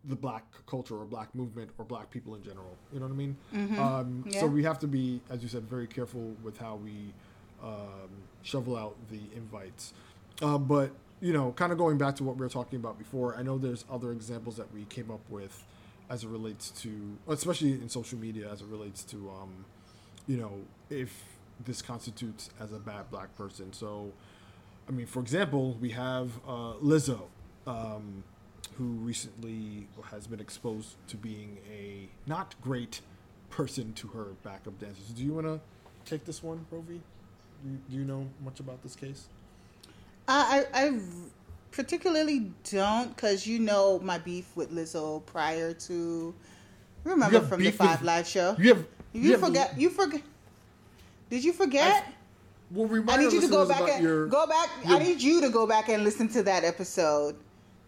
[0.05, 2.77] the black culture or black movement or black people in general.
[2.93, 3.37] You know what I mean?
[3.55, 3.79] Mm-hmm.
[3.79, 4.41] Um, yeah.
[4.41, 7.13] So we have to be, as you said, very careful with how we
[7.63, 8.11] um,
[8.43, 9.95] shovel out the invites.
[10.41, 13.37] Uh, but you know, kind of going back to what we were talking about before,
[13.37, 15.65] I know there's other examples that we came up with
[16.11, 19.65] as it relates to, especially in social media, as it relates to, um,
[20.27, 20.51] you know,
[20.91, 21.25] if
[21.65, 23.73] this constitutes as a bad black person.
[23.73, 24.13] So
[24.89, 27.23] I mean, for example, we have uh, Lizzo,
[27.67, 28.25] um,
[28.77, 33.01] who recently has been exposed to being a not great
[33.51, 35.07] person to her backup dancers.
[35.15, 35.61] Do you want to
[36.05, 37.01] take this one, Rovie?
[37.65, 39.27] Do, do you know much about this case?
[40.27, 41.01] Uh, I, I
[41.71, 46.35] particularly don't, because you know my beef with Lizzo prior to.
[47.05, 48.57] Remember from the Five with, Live show.
[48.59, 48.87] You have.
[49.13, 49.79] You, you forget.
[49.79, 50.23] You forget.
[51.31, 52.05] Did you forget?
[52.07, 52.13] I,
[52.73, 54.71] well, I need you to go back and your, go back.
[54.85, 57.37] Your, I need you to go back and listen to that episode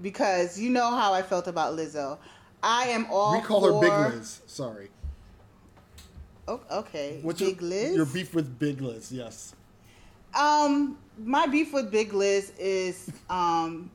[0.01, 2.19] because you know how I felt about Lizzo.
[2.63, 3.41] I am all.
[3.41, 3.73] We call for...
[3.75, 4.43] her Big Liz.
[4.47, 4.89] Sorry.
[6.47, 7.21] Oh, okay.
[7.23, 7.97] What's Big your, Liz?
[7.97, 9.11] Your beef with Big Liz?
[9.11, 9.55] Yes.
[10.39, 13.91] Um, my beef with Big Liz is um.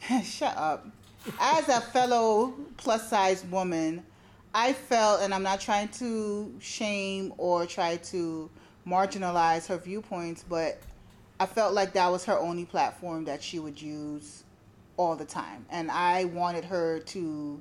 [0.22, 0.86] shut up.
[1.40, 4.04] As a fellow plus size woman,
[4.54, 8.48] I felt, and I'm not trying to shame or try to
[8.86, 10.78] marginalize her viewpoints, but
[11.38, 14.44] I felt like that was her only platform that she would use
[14.96, 15.66] all the time.
[15.70, 17.60] And I wanted her to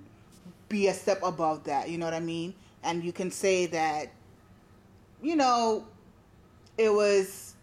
[0.69, 2.53] be a step above that, you know what I mean?
[2.83, 4.11] And you can say that,
[5.21, 5.87] you know,
[6.77, 7.55] it was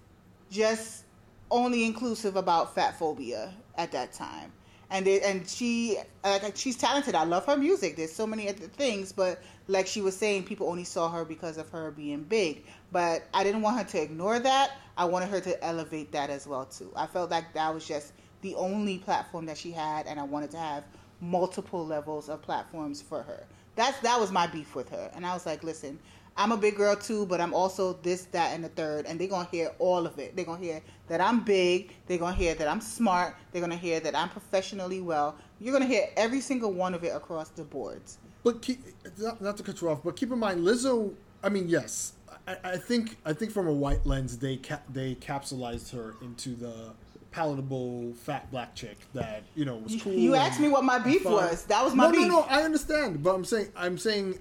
[0.50, 1.04] just
[1.50, 4.52] only inclusive about fat phobia at that time.
[4.90, 7.14] And it, and she like she's talented.
[7.14, 7.96] I love her music.
[7.96, 11.56] There's so many other things, but like she was saying, people only saw her because
[11.56, 12.64] of her being big.
[12.92, 14.72] But I didn't want her to ignore that.
[14.96, 16.92] I wanted her to elevate that as well too.
[16.94, 20.50] I felt like that was just the only platform that she had, and I wanted
[20.52, 20.84] to have
[21.20, 23.46] multiple levels of platforms for her.
[23.74, 25.98] That's that was my beef with her, and I was like, listen.
[26.34, 29.28] I'm a big girl too, but I'm also this, that, and the third, and they're
[29.28, 30.34] gonna hear all of it.
[30.34, 31.94] They're gonna hear that I'm big.
[32.06, 33.36] They're gonna hear that I'm smart.
[33.50, 35.36] They're gonna hear that I'm professionally well.
[35.60, 38.16] You're gonna hear every single one of it across the boards.
[38.44, 38.82] But keep,
[39.18, 41.12] not, not to cut you off, but keep in mind, Lizzo.
[41.42, 42.14] I mean, yes,
[42.46, 46.50] I, I think I think from a white lens, they cap, they capsulized her into
[46.50, 46.90] the
[47.30, 50.12] palatable fat black chick that you know was cool.
[50.12, 51.32] You asked me what my beef fun.
[51.32, 51.64] was.
[51.64, 52.20] That was my no, beef.
[52.22, 54.38] No, no, I understand, but I'm saying I'm saying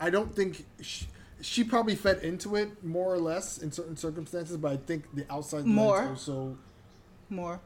[0.00, 1.06] I don't think she,
[1.40, 5.26] she probably fed into it more or less in certain circumstances, but I think the
[5.30, 6.04] outside More.
[6.04, 6.56] lens also.
[7.28, 7.60] More.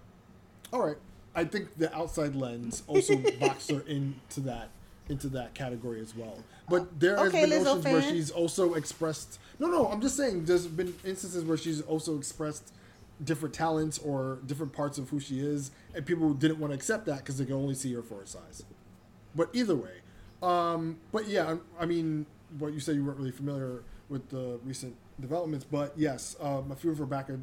[0.72, 0.96] All right,
[1.34, 4.70] I think the outside lens also boxed her into that
[5.08, 6.38] into that category as well.
[6.68, 9.38] But there has been Lizzo notions where she's also expressed.
[9.58, 10.44] No, no, I'm just saying.
[10.46, 12.72] There's been instances where she's also expressed
[13.22, 17.06] different talents or different parts of who she is, and people didn't want to accept
[17.06, 18.64] that because they can only see her for her size.
[19.34, 20.00] But either way,
[20.42, 22.26] um, but yeah, I, I mean,
[22.58, 26.76] what you said you weren't really familiar with the recent developments, but yes, um, a
[26.76, 27.38] few of her backup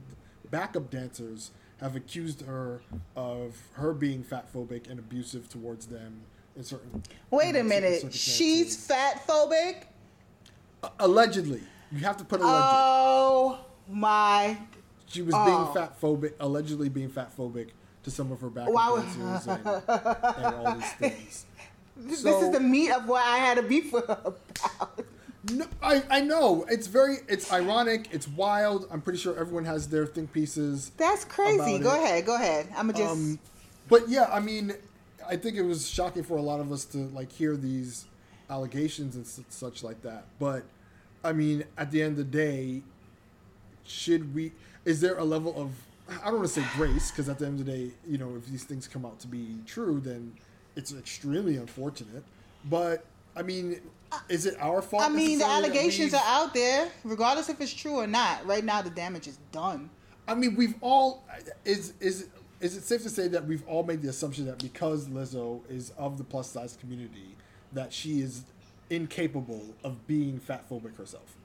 [0.50, 2.82] backup dancers have accused her
[3.15, 6.21] of her being fat phobic and abusive towards them
[6.56, 7.04] in certain.
[7.30, 8.14] Wait a minute.
[8.14, 9.84] She's fat phobic?
[11.00, 11.62] allegedly.
[11.92, 12.56] You have to put alleged.
[12.56, 13.60] Oh
[13.90, 14.58] my.
[15.08, 15.46] she was oh.
[15.46, 17.70] being fat phobic, allegedly being fat phobic
[18.04, 19.06] to some of her backup Why
[19.48, 19.48] and,
[20.46, 21.46] and all these things.
[21.98, 24.40] This So- is the meat of what I had a beef with about.
[25.52, 29.88] No, I, I know it's very it's ironic it's wild I'm pretty sure everyone has
[29.88, 31.80] their think pieces That's crazy.
[31.80, 32.04] Go it.
[32.04, 32.26] ahead.
[32.28, 32.68] Go ahead.
[32.78, 33.02] I'm just.
[33.02, 33.40] um,
[33.90, 34.74] but yeah I mean
[35.32, 38.06] I think it was shocking for a lot of us to like hear these
[38.50, 40.63] allegations and such like that but
[41.24, 42.84] I mean at the end of the day
[43.86, 44.52] should we
[44.84, 45.72] is there a level of
[46.22, 48.36] I don't want to say grace because at the end of the day you know
[48.36, 50.34] if these things come out to be true then
[50.76, 52.26] it's extremely unfortunate
[52.65, 53.80] but I mean
[54.28, 57.94] is it our fault I mean, the allegations are out there, regardless if it's true
[57.96, 58.46] or not.
[58.46, 59.89] Right now, the damage is done.
[60.28, 61.24] I mean, we've all
[61.63, 62.28] is is
[62.62, 65.91] is it safe to say that we've all made the assumption that because Lizzo is
[65.97, 67.36] of the plus size community,
[67.74, 68.43] that she is
[68.89, 71.36] incapable of being fat phobic herself.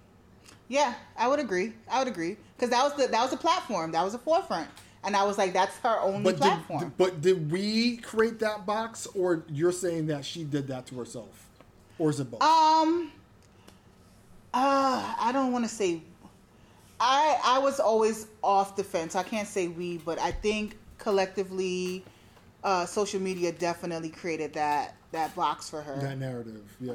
[0.68, 1.72] Yeah, I would agree.
[1.90, 3.92] I would agree because that was the that was a platform.
[3.92, 4.68] That was a forefront,
[5.04, 6.80] and I was like, that's her only But platform.
[6.80, 10.96] did, but did we create that box, or you're saying that she did that to
[10.96, 11.46] herself,
[11.98, 12.42] or is it both?
[12.42, 13.12] Um,
[14.52, 16.02] uh, I don't want to say.
[16.98, 19.14] I I was always off the fence.
[19.14, 20.76] I can't say we, but I think
[21.06, 22.04] collectively,
[22.64, 26.00] uh, social media definitely created that that box for her.
[26.00, 26.94] that narrative, yeah.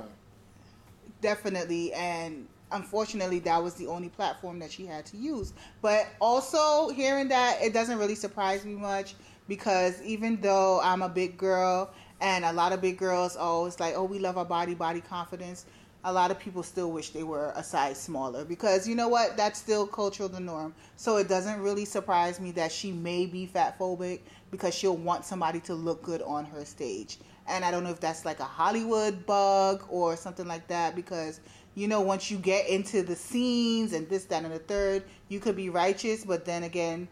[1.22, 6.90] definitely and unfortunately that was the only platform that she had to use but also
[6.90, 9.16] hearing that it doesn't really surprise me much
[9.48, 13.94] because even though i'm a big girl and a lot of big girls always like
[13.96, 15.66] oh we love our body body confidence
[16.04, 19.38] a lot of people still wish they were a size smaller because you know what?
[19.38, 20.74] That's still cultural the norm.
[20.96, 25.26] So it doesn't really surprise me that she may be fat phobic because she'll want
[25.26, 27.20] somebody to look good on her stage.
[27.48, 31.40] And I don't know if that's like a Hollywood bug or something like that because
[31.76, 35.40] you know once you get into the scenes and this that and the third you
[35.40, 37.08] could be righteous but then again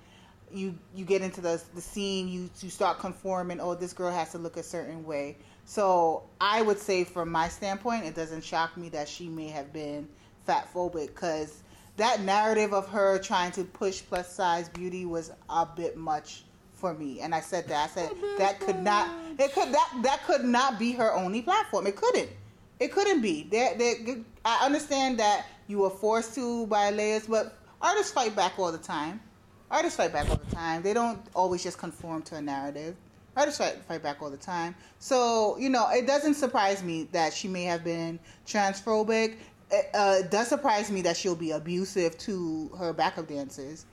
[0.52, 4.32] you you get into the the scene you you start conforming oh this girl has
[4.32, 5.38] to look a certain way
[5.70, 9.72] so I would say from my standpoint it doesn't shock me that she may have
[9.72, 10.08] been
[10.48, 11.62] fat phobic because
[11.98, 16.96] that narrative of her trying to push plus size beauty was a bit much for
[16.96, 17.22] me.
[17.22, 20.80] And i said that i said that could not it could that that could not
[20.80, 21.86] be her only platform.
[21.86, 22.32] It couldn't.
[22.80, 23.44] It couldn't be.
[23.44, 23.94] There there
[24.44, 28.80] i understand that you were forced to by layers but artists fight back all the
[28.80, 29.22] time.
[29.70, 30.82] Artists fight back all the time.
[30.82, 32.96] They don't always just conform to a narrative
[33.36, 34.76] artists fight, fight back all the time.
[35.00, 39.38] So you know it doesn't surprise me that she may have been transphobic.
[39.72, 43.86] It uh, it does surprise me that she'll be abusive to her backup dancers.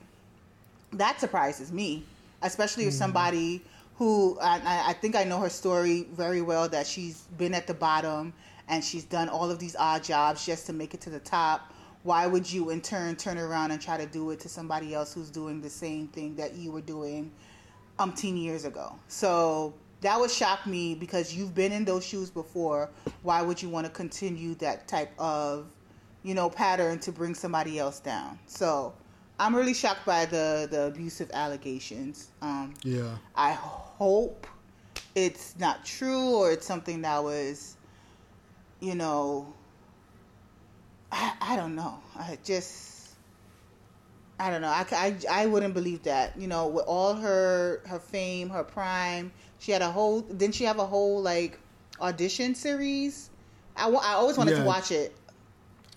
[0.93, 2.03] That surprises me,
[2.41, 3.61] especially if somebody
[3.97, 7.67] who I, I- I think I know her story very well that she's been at
[7.67, 8.33] the bottom
[8.69, 11.73] and she's done all of these odd jobs just to make it to the top.
[12.03, 15.13] Why would you in turn turn around and try to do it to somebody else
[15.13, 17.31] who's doing the same thing that you were doing
[17.99, 18.95] umpteen years ago?
[19.07, 22.89] So that would shock me because you've been in those shoes before.
[23.23, 25.67] Why would you want to continue that type of,
[26.23, 28.37] you know, pattern to bring somebody else down?
[28.47, 28.93] So
[29.39, 32.29] I'm really shocked by the the abusive allegations.
[32.41, 33.17] Um, Yeah.
[33.35, 34.47] I hope
[35.15, 37.75] it's not true or it's something that was,
[38.79, 39.51] you know,
[41.11, 41.97] I, I don't know.
[42.15, 42.96] I just,
[44.39, 44.69] I don't know.
[44.69, 46.39] I, I, I wouldn't believe that.
[46.39, 50.21] You know, with all her her fame, her prime, she had a whole.
[50.21, 51.59] Didn't she have a whole like
[51.99, 53.29] audition series?
[53.75, 54.59] I, I always wanted Yeah.
[54.61, 55.15] to watch it.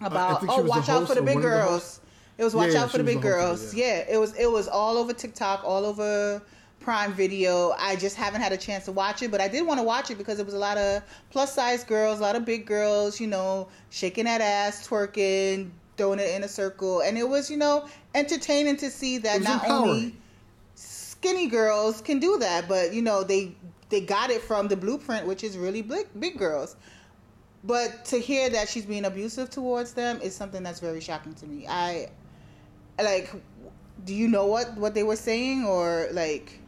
[0.00, 2.00] About oh, watch out for the big of the girls.
[2.38, 3.74] It was watch Yeah, out for the big the girls.
[3.74, 6.40] it, yeah, it was it was all over TikTok, all over
[6.81, 7.72] Prime Video.
[7.79, 10.11] I just haven't had a chance to watch it, but I did want to watch
[10.11, 13.20] it because it was a lot of plus size girls, a lot of big girls,
[13.20, 17.58] you know, shaking that ass, twerking, throwing it in a circle, and it was you
[17.58, 19.90] know entertaining to see that not empowering.
[19.90, 20.14] only
[20.74, 23.54] skinny girls can do that, but you know they
[23.90, 26.76] they got it from the blueprint, which is really big big girls.
[27.62, 31.46] But to hear that she's being abusive towards them is something that's very shocking to
[31.46, 31.66] me.
[31.68, 32.08] I
[32.98, 33.30] like.
[34.06, 36.58] Do you know what what they were saying, or like?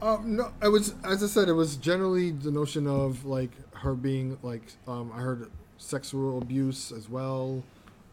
[0.00, 1.50] Um, no, it was as I said.
[1.50, 6.92] It was generally the notion of like her being like um, I heard sexual abuse
[6.92, 7.62] as well,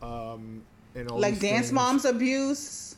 [0.02, 0.64] um,
[0.96, 1.72] and all like dance things.
[1.72, 2.96] moms abuse,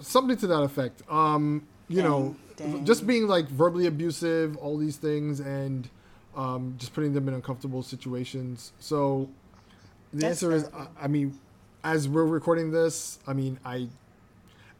[0.00, 1.02] something to that effect.
[1.10, 2.84] Um, you dang, know, dang.
[2.84, 5.88] just being like verbally abusive, all these things, and
[6.36, 8.72] um, just putting them in uncomfortable situations.
[8.78, 9.28] So
[10.12, 11.38] the That's answer is, I, I mean,
[11.84, 13.88] as we're recording this, I mean, I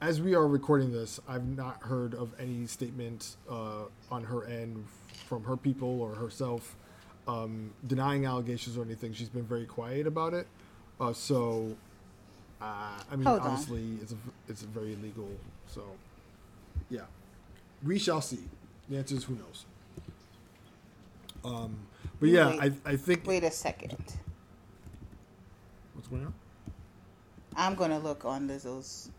[0.01, 4.87] as we are recording this, I've not heard of any statement uh, on her end
[5.27, 6.77] from her people or herself
[7.27, 9.13] um, denying allegations or anything.
[9.13, 10.47] She's been very quiet about it.
[11.01, 11.77] Uh, so,
[12.61, 12.65] uh,
[13.11, 13.99] I mean, Hold obviously, on.
[14.03, 14.17] it's a,
[14.49, 15.29] it's a very legal.
[15.67, 15.83] So,
[16.91, 17.03] yeah,
[17.85, 18.41] we shall see.
[18.89, 19.65] The answer is who knows.
[21.45, 21.77] Um,
[22.19, 23.27] but yeah, wait, I I think.
[23.27, 23.97] Wait a second.
[25.95, 26.35] What's going on?
[27.57, 29.11] I'm gonna look on Lizzo's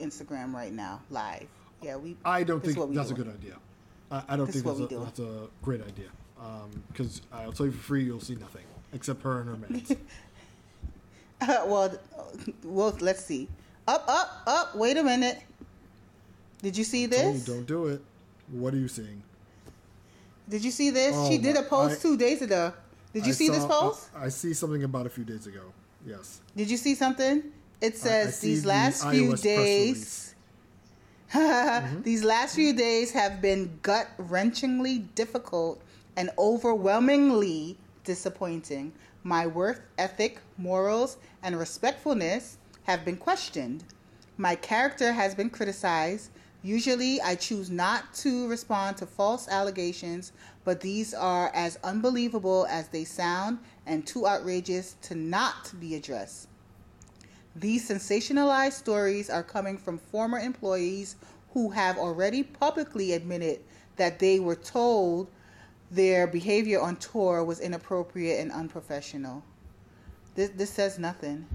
[0.00, 1.48] Instagram right now, live.
[1.82, 2.16] Yeah, we.
[2.24, 3.20] I don't think that's doing.
[3.20, 3.56] a good idea.
[4.10, 6.08] I, I don't this think that's a, that's a, great idea.
[6.92, 9.92] Because um, I'll tell you for free, you'll see nothing except her and her mates.
[11.66, 11.96] well,
[12.64, 13.48] well, let's see.
[13.86, 14.76] Up, up, up.
[14.76, 15.40] Wait a minute.
[16.62, 17.46] Did you see this?
[17.46, 18.02] You, don't do it.
[18.50, 19.22] What are you seeing?
[20.48, 21.14] Did you see this?
[21.14, 22.72] Oh, she did a post I, two days ago.
[23.12, 24.08] Did you I see saw, this post?
[24.16, 25.72] I see something about a few days ago.
[26.06, 26.40] Yes.
[26.56, 27.42] Did you see something?
[27.80, 30.34] It says these last the few days
[31.32, 32.02] mm-hmm.
[32.02, 35.82] These last few days have been gut wrenchingly difficult
[36.16, 38.92] and overwhelmingly disappointing.
[39.28, 43.84] My worth ethic, morals, and respectfulness have been questioned.
[44.38, 46.30] My character has been criticized.
[46.62, 50.32] Usually, I choose not to respond to false allegations,
[50.64, 56.48] but these are as unbelievable as they sound and too outrageous to not be addressed.
[57.54, 61.16] These sensationalized stories are coming from former employees
[61.52, 63.60] who have already publicly admitted
[63.96, 65.28] that they were told
[65.90, 69.42] their behavior on tour was inappropriate and unprofessional.
[70.34, 71.46] This, this says nothing.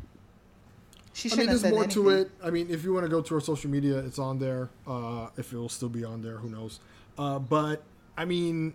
[1.13, 2.03] She I mean, there's more anything.
[2.03, 2.31] to it.
[2.43, 4.69] I mean, if you want to go to her social media, it's on there.
[4.87, 6.79] Uh, if it will still be on there, who knows?
[7.17, 7.83] Uh, but
[8.17, 8.73] I mean,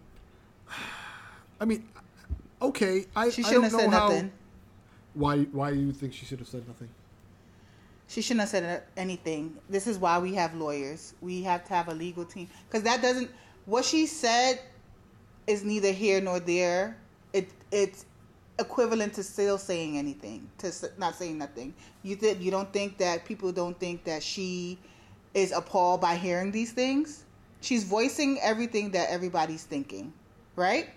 [1.61, 1.88] I mean,
[2.62, 3.07] okay.
[3.16, 4.33] I she shouldn't I don't have know said how, nothing.
[5.14, 5.38] Why?
[5.44, 6.88] Why do you think she should have said nothing?
[8.07, 9.57] She shouldn't have said anything.
[9.68, 11.14] This is why we have lawyers.
[11.21, 13.31] We have to have a legal team because that doesn't.
[13.66, 14.61] What she said
[15.49, 16.97] is neither here nor there.
[17.33, 18.05] It it's
[18.59, 21.75] equivalent to still saying anything, to not saying nothing.
[22.03, 24.79] You th- you don't think that people don't think that she
[25.35, 27.25] is appalled by hearing these things?
[27.61, 30.13] She's voicing everything that everybody's thinking,
[30.55, 30.91] right?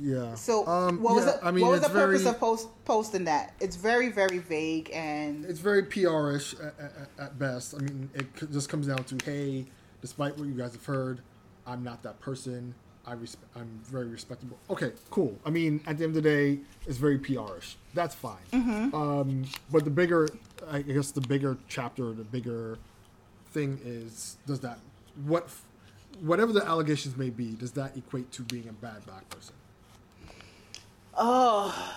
[0.00, 0.34] Yeah.
[0.34, 3.24] So um, what was the, I mean, what was the purpose very, of post, posting
[3.24, 3.54] that?
[3.60, 7.74] It's very very vague and it's very PR-ish at, at, at, best.
[7.74, 9.66] I mean, it just comes down to hey,
[10.00, 11.20] despite what you guys have heard,
[11.66, 12.74] I'm not that person.
[13.06, 14.58] I res- I'm very respectable.
[14.70, 15.38] Okay, cool.
[15.44, 17.76] I mean, at the end of the day, it's very PR-ish.
[17.92, 18.36] That's fine.
[18.52, 18.94] Mm-hmm.
[18.94, 20.28] Um, but the bigger,
[20.70, 22.78] I guess, the bigger chapter, the bigger
[23.52, 24.78] thing is, does that
[25.26, 25.48] what,
[26.20, 29.54] whatever the allegations may be, does that equate to being a bad black person?
[31.16, 31.96] Oh.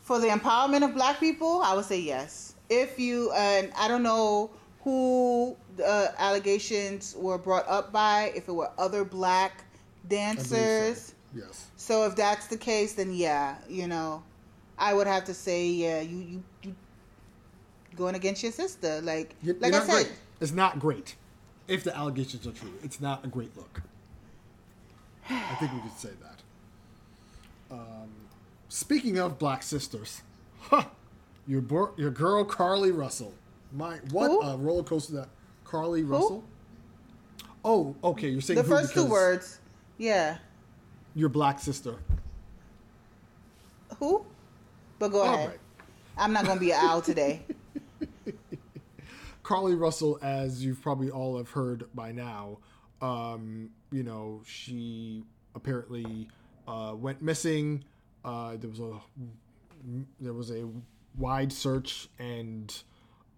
[0.00, 2.54] For the empowerment of black people, I would say yes.
[2.70, 4.50] If you, and I don't know
[4.88, 9.64] who the allegations were brought up by, if it were other black
[10.08, 11.08] dancers.
[11.08, 11.14] So.
[11.34, 11.66] Yes.
[11.76, 14.22] So if that's the case, then yeah, you know,
[14.78, 16.74] I would have to say, yeah, you, you, you
[17.96, 19.02] going against your sister.
[19.02, 20.12] Like, you're, like you're I said, great.
[20.40, 21.16] it's not great.
[21.66, 23.82] If the allegations are true, it's not a great look.
[25.28, 27.74] I think we could say that.
[27.74, 28.08] Um,
[28.70, 30.22] speaking of black sisters,
[30.60, 30.84] huh,
[31.46, 33.34] your bo- your girl Carlee Russell.
[33.72, 35.28] My what a roller coaster that
[35.64, 36.12] Carlee who?
[36.12, 36.44] Russell.
[37.64, 38.28] Oh, okay.
[38.28, 39.60] You're saying the first two words.
[39.98, 40.38] Yeah.
[41.14, 41.96] Your black sister.
[43.98, 44.24] Who?
[44.98, 45.48] But go All ahead.
[45.48, 45.58] Right.
[46.16, 47.42] I'm not gonna be an owl today.
[49.42, 52.58] Carlee Russell, as you've probably all have heard by now,
[53.00, 56.28] um, you know, she apparently
[56.66, 57.84] uh, went missing.
[58.24, 58.92] Uh, there was a
[60.20, 60.68] there was a
[61.16, 62.82] wide search and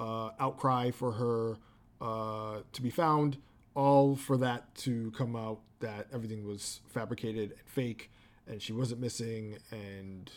[0.00, 1.58] uh, outcry for her
[2.00, 3.36] uh, to be found.
[3.74, 8.10] All for that to come out that everything was fabricated and fake,
[8.48, 10.30] and she wasn't missing, and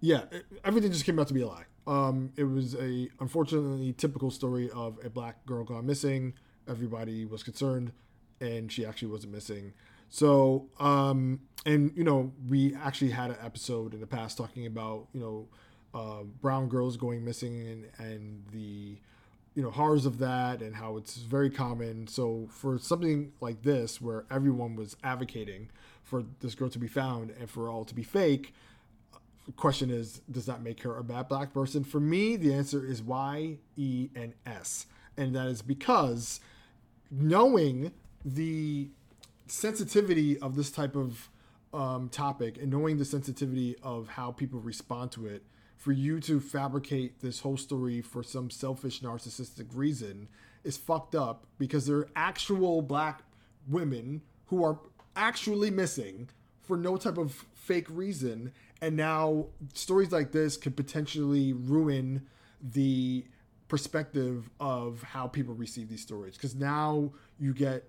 [0.00, 1.64] yeah, it, everything just came out to be a lie.
[1.86, 6.34] Um, it was a unfortunately typical story of a black girl gone missing.
[6.68, 7.92] Everybody was concerned,
[8.40, 9.72] and she actually wasn't missing.
[10.08, 15.08] So, um, and you know, we actually had an episode in the past talking about
[15.12, 15.48] you know
[15.94, 18.96] uh, brown girls going missing and and the
[19.54, 22.06] you know horrors of that and how it's very common.
[22.06, 25.68] So for something like this, where everyone was advocating
[26.02, 28.54] for this girl to be found and for all to be fake,
[29.46, 31.84] the question is, does that make her a bad black person?
[31.84, 34.86] For me, the answer is Y, E, and S,
[35.16, 36.40] and that is because
[37.10, 37.92] knowing
[38.24, 38.88] the
[39.46, 41.28] sensitivity of this type of
[41.74, 45.42] um, topic and knowing the sensitivity of how people respond to it
[45.82, 50.28] for you to fabricate this whole story for some selfish narcissistic reason
[50.62, 53.22] is fucked up because there are actual black
[53.66, 54.78] women who are
[55.16, 56.28] actually missing
[56.60, 58.52] for no type of fake reason.
[58.80, 62.28] And now stories like this could potentially ruin
[62.62, 63.24] the
[63.66, 66.36] perspective of how people receive these stories.
[66.36, 67.10] Because now
[67.40, 67.88] you get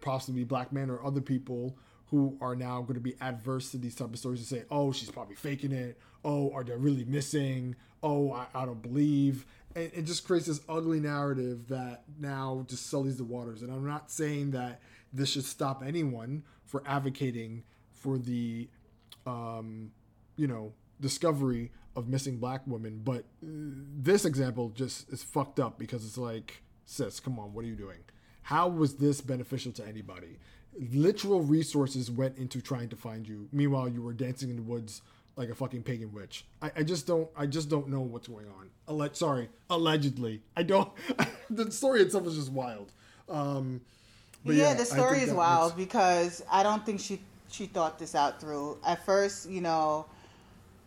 [0.00, 1.78] possibly black men or other people
[2.10, 4.92] who are now going to be adverse to these type of stories and say, "Oh,
[4.92, 5.98] she's probably faking it.
[6.24, 7.76] Oh, are they really missing?
[8.02, 12.86] Oh, I, I don't believe." And it just creates this ugly narrative that now just
[12.86, 13.62] sullies the waters.
[13.62, 14.80] And I'm not saying that
[15.12, 18.68] this should stop anyone for advocating for the,
[19.26, 19.90] um,
[20.36, 23.46] you know, discovery of missing black women, but uh,
[23.96, 27.74] this example just is fucked up because it's like, sis, come on, what are you
[27.74, 27.98] doing?
[28.42, 30.38] How was this beneficial to anybody?
[30.92, 33.48] Literal resources went into trying to find you.
[33.52, 35.02] Meanwhile, you were dancing in the woods
[35.36, 36.44] like a fucking pagan witch.
[36.60, 38.68] I, I just don't I just don't know what's going on.
[38.88, 40.42] Alle- sorry, allegedly.
[40.56, 40.90] I don't.
[41.50, 42.92] the story itself is just wild.
[43.28, 43.80] Um,
[44.44, 45.86] yeah, yeah, the story is wild makes...
[45.86, 48.78] because I don't think she she thought this out through.
[48.86, 50.06] At first, you know,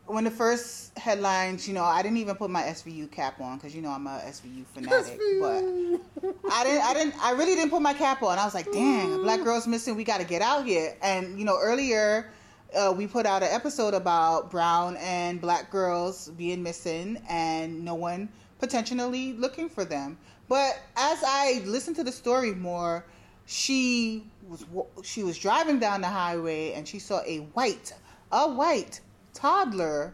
[0.08, 3.74] when the first headlines, you know, I didn't even put my SVU cap on because
[3.76, 5.20] you know I'm a SVU fanatic.
[5.20, 6.00] SVU.
[6.22, 8.38] But I didn't, I didn't, I really didn't put my cap on.
[8.38, 9.96] I was like, dang, a black girl's missing.
[9.96, 10.96] We got to get out here.
[11.02, 12.30] And you know, earlier
[12.76, 17.96] uh, we put out an episode about brown and black girls being missing and no
[17.96, 18.30] one
[18.60, 20.18] potentially looking for them.
[20.48, 23.06] But as I listened to the story more,
[23.46, 24.66] she was
[25.04, 27.94] she was driving down the highway and she saw a white,
[28.32, 29.02] a white
[29.42, 30.14] toddler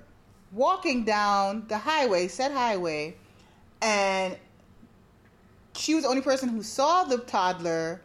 [0.54, 3.14] walking down the highway, said highway,
[3.82, 4.38] and
[5.76, 8.02] she was the only person who saw the toddler,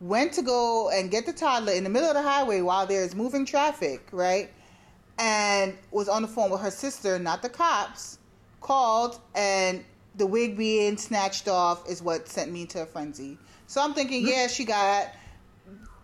[0.00, 3.14] went to go and get the toddler in the middle of the highway while there's
[3.14, 4.50] moving traffic, right?
[5.18, 8.18] And was on the phone with her sister, not the cops,
[8.60, 9.84] called, and
[10.14, 13.36] the wig being snatched off is what sent me into a frenzy.
[13.66, 14.32] So I'm thinking, mm-hmm.
[14.32, 15.08] yeah, she got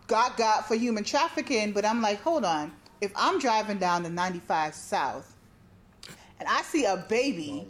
[0.09, 4.11] got got for human trafficking, but I'm like, hold on if I'm driving down the
[4.11, 5.35] 95 South
[6.39, 7.67] and I see a baby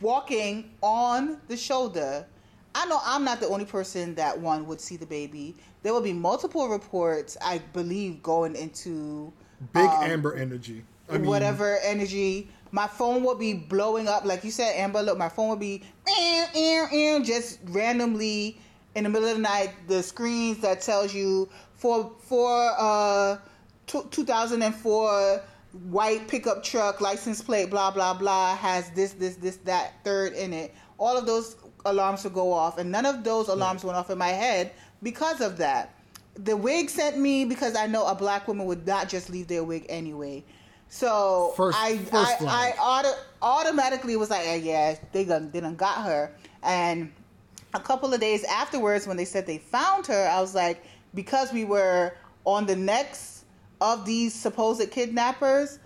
[0.00, 2.26] walking on the shoulder,
[2.74, 5.56] I know I'm not the only person that one would see the baby.
[5.82, 9.32] There will be multiple reports, I believe, going into
[9.72, 10.84] big um, Amber energy.
[11.08, 12.48] I mean, whatever energy.
[12.70, 15.02] My phone will be blowing up, like you said, Amber.
[15.02, 15.82] Look, my phone will be
[17.24, 18.58] just randomly
[18.94, 19.72] in the middle of the night.
[19.86, 23.38] The screens that tells you for for uh
[23.88, 25.42] 2004
[25.90, 30.52] white pickup truck license plate blah blah blah has this this this that third in
[30.52, 30.74] it.
[30.98, 34.18] All of those alarms will go off and none of those alarms went off in
[34.18, 34.72] my head
[35.02, 35.94] because of that.
[36.34, 39.64] The wig sent me because i know a black woman would not just leave their
[39.64, 40.44] wig anyway.
[40.90, 43.12] So first, i first i, I auto,
[43.42, 46.32] automatically was like yeah they done, they done got her.
[46.62, 47.12] And
[47.74, 50.82] a couple of days afterwards when they said they found her i was like
[51.14, 52.14] because we were
[52.44, 53.37] on the next
[53.80, 55.78] of these supposed kidnappers,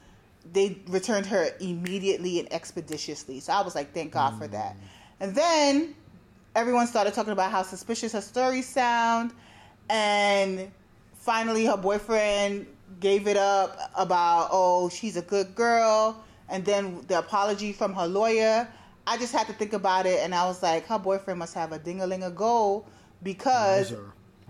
[0.52, 3.40] they returned her immediately and expeditiously.
[3.40, 4.38] So I was like, thank God mm.
[4.38, 4.76] for that.
[5.20, 5.94] And then
[6.54, 9.32] everyone started talking about how suspicious her stories sound.
[9.88, 10.70] And
[11.14, 12.66] finally, her boyfriend
[13.00, 16.22] gave it up about, oh, she's a good girl.
[16.48, 18.68] And then the apology from her lawyer.
[19.06, 20.20] I just had to think about it.
[20.20, 22.84] And I was like, her boyfriend must have a ding a ling a go
[23.22, 23.94] because.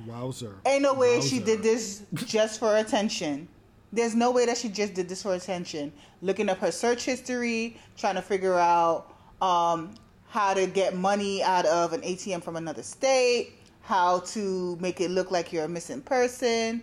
[0.07, 0.57] Wowzer.
[0.67, 1.29] Ain't no way Wowzer.
[1.29, 3.49] she did this just for attention.
[3.93, 5.93] There's no way that she just did this for attention.
[6.23, 9.95] Looking up her search history, trying to figure out um,
[10.29, 15.11] how to get money out of an ATM from another state, how to make it
[15.11, 16.83] look like you're a missing person.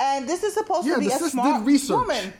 [0.00, 2.32] And this is supposed yeah, to be a smart woman.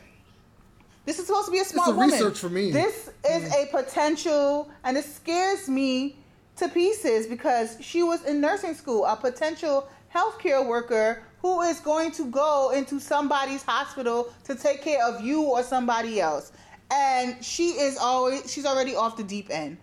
[1.05, 2.09] This is supposed to be a smart woman.
[2.09, 2.71] research for me.
[2.71, 3.63] This is mm.
[3.63, 6.17] a potential, and it scares me
[6.57, 12.11] to pieces because she was in nursing school, a potential healthcare worker who is going
[12.11, 16.51] to go into somebody's hospital to take care of you or somebody else.
[16.91, 19.77] And she is always she's already off the deep end.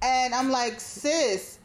[0.00, 1.58] And I'm like, sis,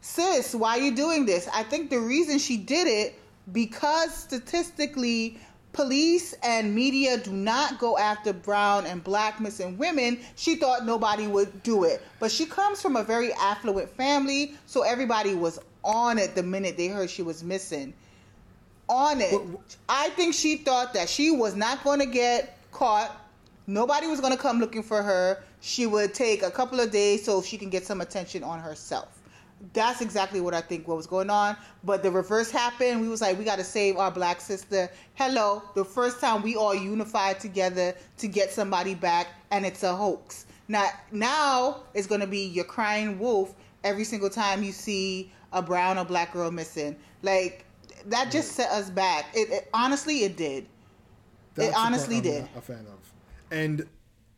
[0.00, 1.48] sis, why are you doing this?
[1.54, 3.20] I think the reason she did it
[3.52, 5.38] because statistically
[5.72, 11.26] police and media do not go after brown and black missing women, she thought nobody
[11.26, 12.02] would do it.
[12.18, 16.76] But she comes from a very affluent family, so everybody was on it the minute
[16.76, 17.94] they heard she was missing.
[18.88, 19.40] On it.
[19.88, 23.10] I think she thought that she was not going to get caught.
[23.66, 25.42] Nobody was going to come looking for her.
[25.60, 29.16] She would take a couple of days so she can get some attention on herself
[29.72, 31.56] that's exactly what I think what was going on.
[31.84, 33.00] But the reverse happened.
[33.00, 34.90] We was like, we got to save our black sister.
[35.14, 39.94] Hello, the first time we all unified together to get somebody back, and it's a
[39.94, 40.46] hoax.
[40.68, 45.62] Now, now it's going to be your crying wolf every single time you see a
[45.62, 46.96] brown or black girl missing.
[47.22, 47.64] Like
[48.06, 49.26] that just set us back.
[49.34, 50.66] It, it honestly, it did.
[51.54, 52.48] That's it honestly did.
[52.56, 53.12] a fan of,
[53.50, 53.86] and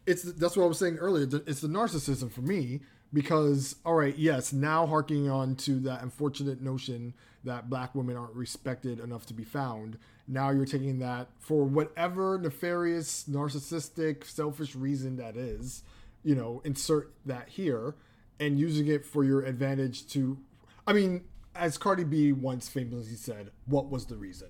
[0.07, 1.29] it's that's what I was saying earlier.
[1.47, 2.81] It's the narcissism for me
[3.13, 8.35] because all right yes now harking on to that unfortunate notion that black women aren't
[8.35, 9.97] respected enough to be found
[10.27, 15.83] now you're taking that for whatever nefarious narcissistic selfish reason that is
[16.23, 17.95] you know insert that here
[18.41, 20.39] and using it for your advantage to
[20.89, 21.23] i mean
[21.55, 24.49] as cardi b once famously said what was the reason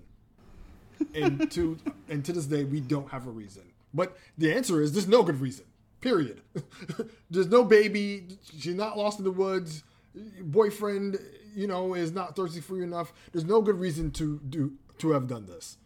[1.15, 1.79] and to
[2.09, 3.63] and to this day we don't have a reason
[3.93, 5.65] but the answer is there's no good reason
[6.01, 6.43] Period.
[7.31, 8.29] There's no baby.
[8.59, 9.83] She's not lost in the woods.
[10.41, 11.19] Boyfriend,
[11.55, 13.13] you know, is not thirsty for you enough.
[13.33, 15.77] There's no good reason to do to have done this.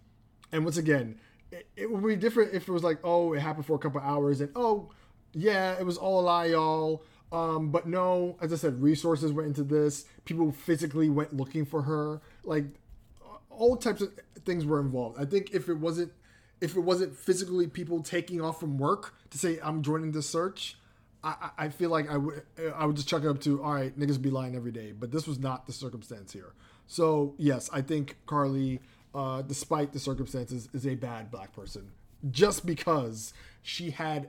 [0.52, 1.18] And once again,
[1.50, 4.00] it, it would be different if it was like, oh, it happened for a couple
[4.00, 4.90] hours, and oh,
[5.32, 7.02] yeah, it was all a lie, y'all.
[7.32, 10.04] Um, but no, as I said, resources went into this.
[10.26, 12.20] People physically went looking for her.
[12.44, 12.66] Like
[13.48, 14.12] all types of
[14.44, 15.18] things were involved.
[15.18, 16.12] I think if it wasn't
[16.60, 20.76] if it wasn't physically people taking off from work to say I'm joining the search,
[21.24, 22.42] I, I feel like I would
[22.76, 24.92] I would just chuck it up to all right niggas be lying every day.
[24.92, 26.52] But this was not the circumstance here.
[26.86, 28.80] So yes, I think Carlee,
[29.14, 31.92] uh, despite the circumstances, is a bad black person
[32.30, 34.28] just because she had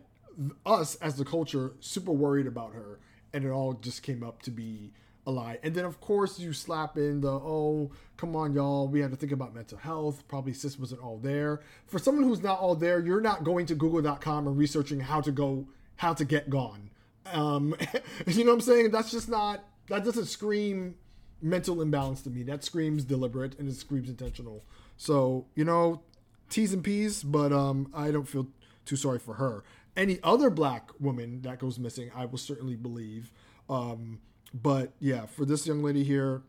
[0.66, 3.00] us as the culture super worried about her,
[3.34, 4.92] and it all just came up to be
[5.26, 5.60] a lie.
[5.64, 9.18] And then of course you slap in the oh come on y'all we had to
[9.18, 10.24] think about mental health.
[10.28, 11.62] Probably sis wasn't all there.
[11.88, 15.32] For someone who's not all there, you're not going to Google.com and researching how to
[15.32, 15.68] go
[15.98, 16.90] how to get gone.
[17.32, 17.76] Um,
[18.28, 18.92] you know what I'm saying?
[18.92, 20.96] That's just not that doesn't scream
[21.42, 22.44] mental imbalance to me.
[22.44, 24.64] That screams deliberate and it screams intentional.
[24.98, 26.02] So you know
[26.50, 28.48] T's and P's, but um, I don't feel
[28.86, 29.64] too sorry for her.
[29.96, 33.32] Any other black woman that goes missing, I will certainly believe.
[33.70, 34.20] Um,
[34.54, 36.42] but yeah, for this young lady here,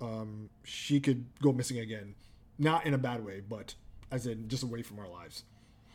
[0.00, 2.14] um, she could go missing again.
[2.58, 3.74] Not in a bad way, but
[4.10, 5.44] as in just away from our lives.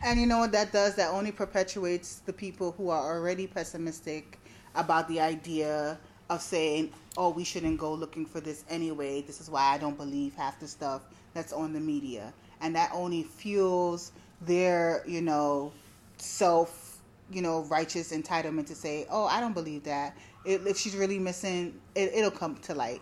[0.04, 0.95] And you know what that does?
[0.95, 4.39] That only perpetuates the people who are already pessimistic
[4.76, 5.99] about the idea
[6.30, 9.22] of saying, oh, we shouldn't go looking for this anyway.
[9.22, 11.02] This is why I don't believe half the stuff
[11.34, 12.34] that's on the media.
[12.62, 15.72] And that only fuels their, you know,
[16.18, 16.81] self,
[17.32, 21.20] you know, righteous entitlement to say, oh, I don't believe that it, if she's really
[21.20, 23.02] missing, it, it'll come to light.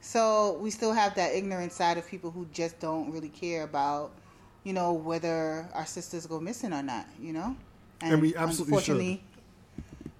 [0.00, 4.12] So we still have that ignorant side of people who just don't really care about,
[4.64, 7.06] you know, whether our sisters go missing or not.
[7.20, 7.56] You know,
[8.00, 9.22] and, and we absolutely unfortunately,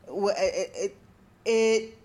[0.06, 0.34] should.
[0.36, 0.96] It, it
[1.44, 1.98] it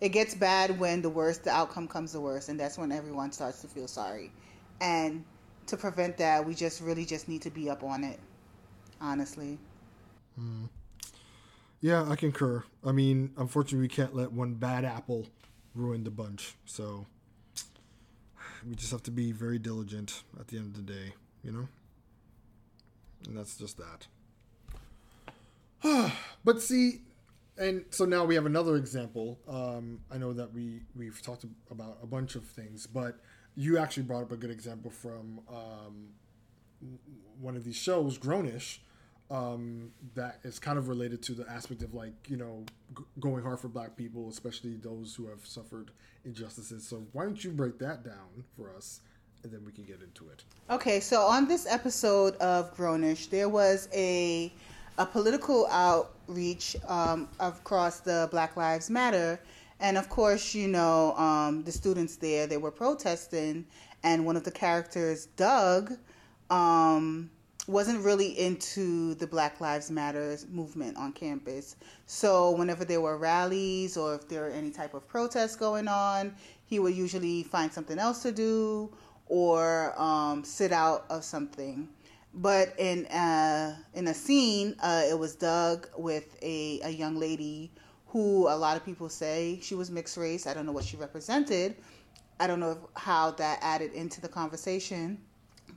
[0.00, 3.32] it gets bad when the worst, the outcome comes the worst, and that's when everyone
[3.32, 4.30] starts to feel sorry.
[4.80, 5.24] And
[5.66, 8.20] to prevent that, we just really just need to be up on it,
[9.00, 9.58] honestly.
[10.38, 10.68] Mm.
[11.80, 12.64] Yeah, I concur.
[12.84, 15.26] I mean, unfortunately, we can't let one bad apple
[15.74, 16.54] ruin the bunch.
[16.64, 17.06] So
[18.66, 21.12] we just have to be very diligent at the end of the day,
[21.44, 21.68] you know?
[23.26, 24.06] And that's just that.
[26.44, 27.00] but see,
[27.58, 29.38] and so now we have another example.
[29.48, 33.18] Um, I know that we we've talked about a bunch of things, but
[33.54, 36.08] you actually brought up a good example from um,
[37.40, 38.78] one of these shows, Grownish,
[39.30, 42.64] um, that is kind of related to the aspect of like you know
[42.96, 45.90] g- going hard for black people especially those who have suffered
[46.24, 46.86] injustices.
[46.86, 49.00] So why don't you break that down for us
[49.42, 50.44] and then we can get into it.
[50.70, 54.52] Okay so on this episode of grownish there was a
[54.98, 59.40] a political outreach um, across the black lives matter.
[59.80, 63.66] And of course you know um, the students there they were protesting.
[64.04, 65.94] And one of the characters doug
[66.48, 67.30] um,
[67.66, 71.76] wasn't really into the Black Lives Matters movement on campus.
[72.06, 76.34] So whenever there were rallies or if there were any type of protests going on,
[76.66, 78.92] he would usually find something else to do
[79.26, 81.88] or um, sit out of something.
[82.34, 87.72] But in uh, in a scene, uh, it was Doug with a, a young lady
[88.06, 90.46] who a lot of people say she was mixed race.
[90.46, 91.76] I don't know what she represented.
[92.38, 95.18] I don't know how that added into the conversation,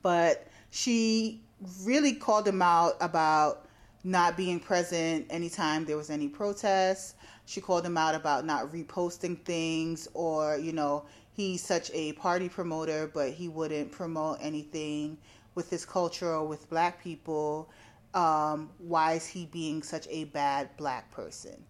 [0.01, 1.41] but she
[1.84, 3.68] really called him out about
[4.03, 7.16] not being present anytime there was any protests.
[7.45, 12.47] She called him out about not reposting things or, you know, he's such a party
[12.47, 15.18] promoter, but he wouldn't promote anything
[15.55, 17.70] with his culture or with black people.
[18.14, 21.64] Um, why is he being such a bad black person?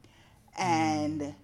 [0.58, 1.36] And mm.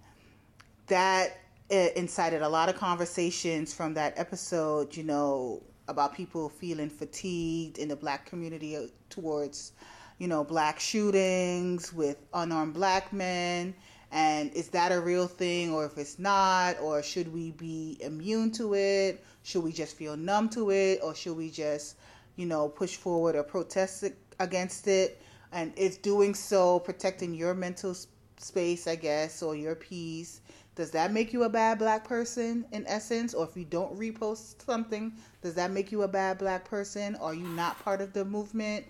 [0.88, 1.38] that
[1.70, 7.88] incited a lot of conversations from that episode, you know, about people feeling fatigued in
[7.90, 9.74] the black community uh, towards,
[10.18, 13.76] you know, black shootings with unarmed black men.
[14.12, 18.52] And is that a real thing, or if it's not, or should we be immune
[18.52, 19.24] to it?
[19.44, 21.98] Should we just feel numb to it, or should we just,
[22.36, 24.06] you know, push forward or protest
[24.40, 25.22] against it?
[25.52, 27.96] And is doing so protecting your mental
[28.38, 30.42] space, I guess, or your peace?
[30.76, 33.34] Does that make you a bad black person in essence?
[33.34, 37.16] Or if you don't repost something, does that make you a bad black person?
[37.16, 38.86] Are you not part of the movement?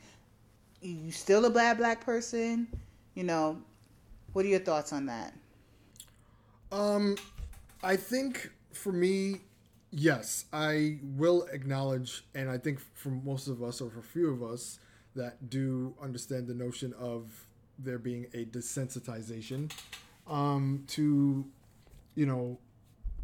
[0.83, 2.67] Are you still a bad black person?
[3.13, 3.61] You know,
[4.33, 5.33] what are your thoughts on that?
[6.71, 7.15] Um,
[7.83, 9.41] I think for me,
[9.91, 14.41] yes, I will acknowledge, and I think for most of us, or for few of
[14.41, 14.79] us,
[15.15, 19.71] that do understand the notion of there being a desensitization
[20.27, 21.45] um, to
[22.15, 22.57] you know,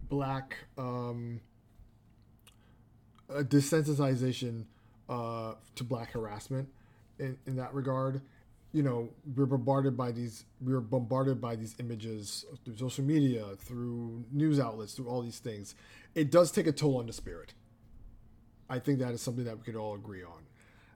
[0.10, 1.40] black um,
[3.30, 4.66] desensitization
[5.10, 6.70] uh, to black harassment
[7.20, 8.22] in, in that regard.
[8.74, 14.24] You know, we're bombarded by these we're bombarded by these images through social media, through
[14.32, 15.76] news outlets, through all these things.
[16.16, 17.54] It does take a toll on the spirit.
[18.70, 20.44] I think that is something that we could all agree on.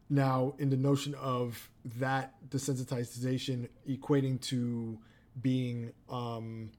[0.09, 4.97] Now, in the notion of that desensitization equating to
[5.41, 6.69] being um,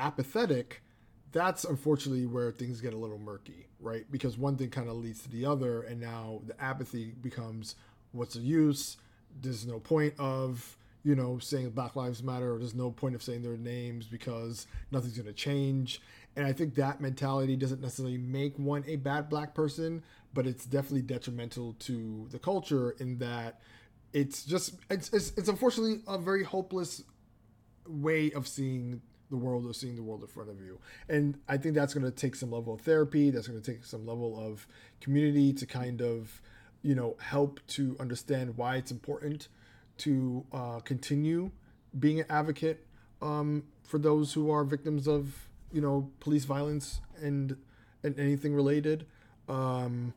[0.00, 0.82] apathetic,
[1.32, 4.04] that's unfortunately where things get a little murky, right?
[4.10, 7.76] Because one thing kind of leads to the other, and now the apathy becomes
[8.12, 8.96] what's the use?
[9.40, 13.22] There's no point of, you know, saying Black Lives Matter, or there's no point of
[13.22, 16.00] saying their names because nothing's going to change.
[16.34, 20.02] And I think that mentality doesn't necessarily make one a bad black person,
[20.34, 23.60] but it's definitely detrimental to the culture in that
[24.12, 27.04] it's just, it's, it's, it's unfortunately a very hopeless
[27.86, 29.00] way of seeing
[29.30, 30.78] the world or seeing the world in front of you.
[31.08, 33.30] And I think that's going to take some level of therapy.
[33.30, 34.66] That's going to take some level of
[35.00, 36.42] community to kind of,
[36.82, 39.48] you know, help to understand why it's important
[39.98, 41.50] to uh, continue
[41.98, 42.86] being an advocate
[43.22, 47.56] um, for those who are victims of, you know, police violence and
[48.02, 49.06] and anything related.
[49.48, 50.14] Um,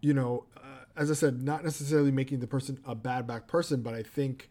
[0.00, 3.82] you know, uh, as I said, not necessarily making the person a bad back person,
[3.82, 4.50] but I think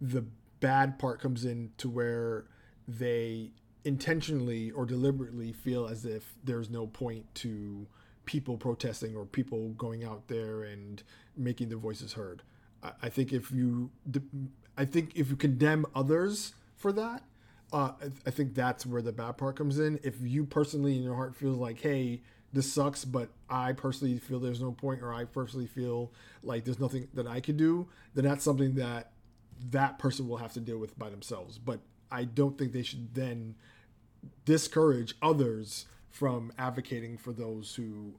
[0.00, 0.24] the
[0.60, 2.44] bad part comes in to where
[2.88, 3.50] they
[3.84, 7.86] intentionally or deliberately feel as if there's no point to
[8.26, 11.02] people protesting or people going out there and
[11.36, 12.42] making their voices heard.
[12.82, 13.90] I, I think if you,
[14.76, 17.22] I think if you condemn others for that,
[17.72, 17.92] uh,
[18.26, 20.00] I think that's where the bad part comes in.
[20.02, 22.22] If you personally in your heart feels like, hey,
[22.52, 26.12] this sucks, but I personally feel there's no point, or I personally feel
[26.42, 29.12] like there's nothing that I could do, then that's something that
[29.70, 31.58] that person will have to deal with by themselves.
[31.58, 31.80] But
[32.10, 33.54] I don't think they should then
[34.44, 38.14] discourage others from advocating for those who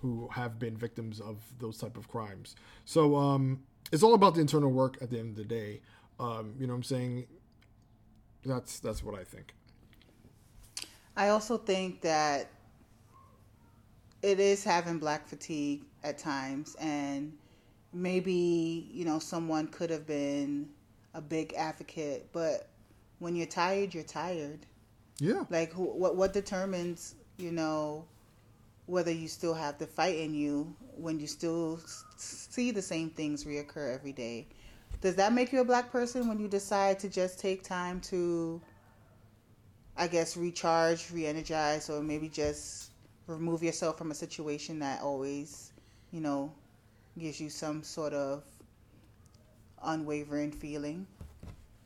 [0.00, 2.56] who have been victims of those type of crimes.
[2.84, 5.80] So um, it's all about the internal work at the end of the day.
[6.20, 7.26] Um, you know what I'm saying?
[8.44, 9.54] That's that's what I think.
[11.16, 12.50] I also think that
[14.22, 17.32] it is having black fatigue at times and
[17.92, 20.68] maybe, you know, someone could have been
[21.14, 22.68] a big advocate, but
[23.24, 24.66] when you're tired, you're tired.
[25.18, 25.44] Yeah.
[25.48, 28.04] Like who, what what determines, you know,
[28.84, 31.80] whether you still have the fight in you when you still
[32.16, 34.46] see the same things reoccur every day.
[35.00, 38.60] Does that make you a black person when you decide to just take time to
[39.96, 42.90] I guess recharge, re-energize or maybe just
[43.26, 45.72] remove yourself from a situation that always,
[46.12, 46.52] you know,
[47.18, 48.42] gives you some sort of
[49.82, 51.06] unwavering feeling?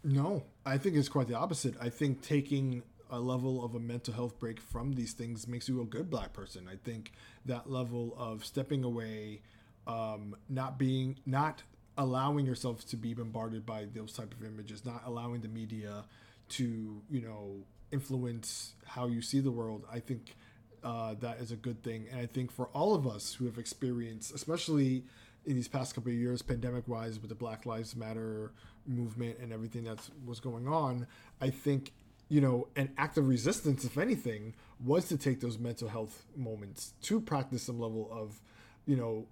[0.02, 1.74] No, I think it's quite the opposite.
[1.80, 5.80] I think taking a level of a mental health break from these things makes you
[5.80, 6.68] a good black person.
[6.70, 7.12] I think
[7.46, 9.40] that level of stepping away,
[9.86, 11.62] um, not being, not
[11.96, 16.04] allowing yourself to be bombarded by those type of images, not allowing the media
[16.50, 17.56] to, you know,
[17.90, 19.84] influence how you see the world.
[19.90, 20.36] I think
[20.84, 22.06] uh, that is a good thing.
[22.10, 25.04] And I think for all of us who have experienced, especially
[25.48, 28.52] in these past couple of years, pandemic wise, with the Black Lives Matter
[28.86, 31.06] movement and everything that was going on,
[31.40, 31.92] I think
[32.28, 36.92] you know an act of resistance, if anything, was to take those mental health moments
[37.02, 38.40] to practice some level of,
[38.86, 39.26] you know,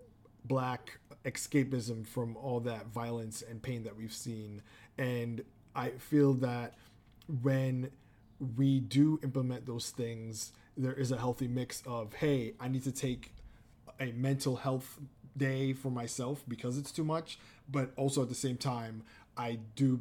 [0.47, 4.63] black escapism from all that violence and pain that we've seen.
[4.97, 5.45] And
[5.75, 6.75] I feel that
[7.43, 7.91] when
[8.57, 12.93] we do implement those things, there is a healthy mix of, hey, I need to
[12.93, 13.33] take
[14.01, 14.99] a mental health
[15.37, 17.39] day for myself because it's too much,
[17.71, 19.03] but also at the same time,
[19.37, 20.01] I do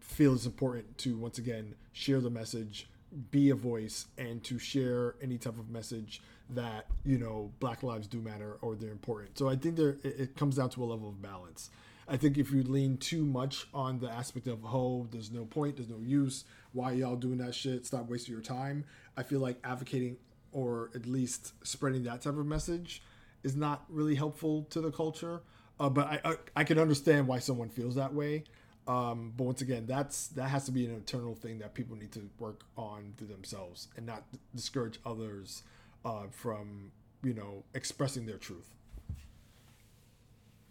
[0.00, 2.88] feel it's important to once again share the message,
[3.30, 8.06] be a voice, and to share any type of message that you know Black lives
[8.06, 9.36] do matter or they're important.
[9.36, 11.70] So I think there it, comes down to a level of balance.
[12.08, 15.76] I think if you lean too much on the aspect of oh, there's no point,
[15.76, 17.84] there's no use, why y'all doing that shit?
[17.84, 18.84] Stop wasting your time.
[19.16, 20.18] I feel like advocating
[20.52, 23.02] or at least spreading that type of message
[23.46, 25.40] is not really helpful to the culture.
[25.78, 28.44] Uh, but I, I, I can understand why someone feels that way.
[28.88, 32.12] Um, but once again, that's that has to be an internal thing that people need
[32.12, 34.24] to work on to themselves and not
[34.54, 35.62] discourage others
[36.04, 36.92] uh, from
[37.22, 38.74] you know expressing their truth.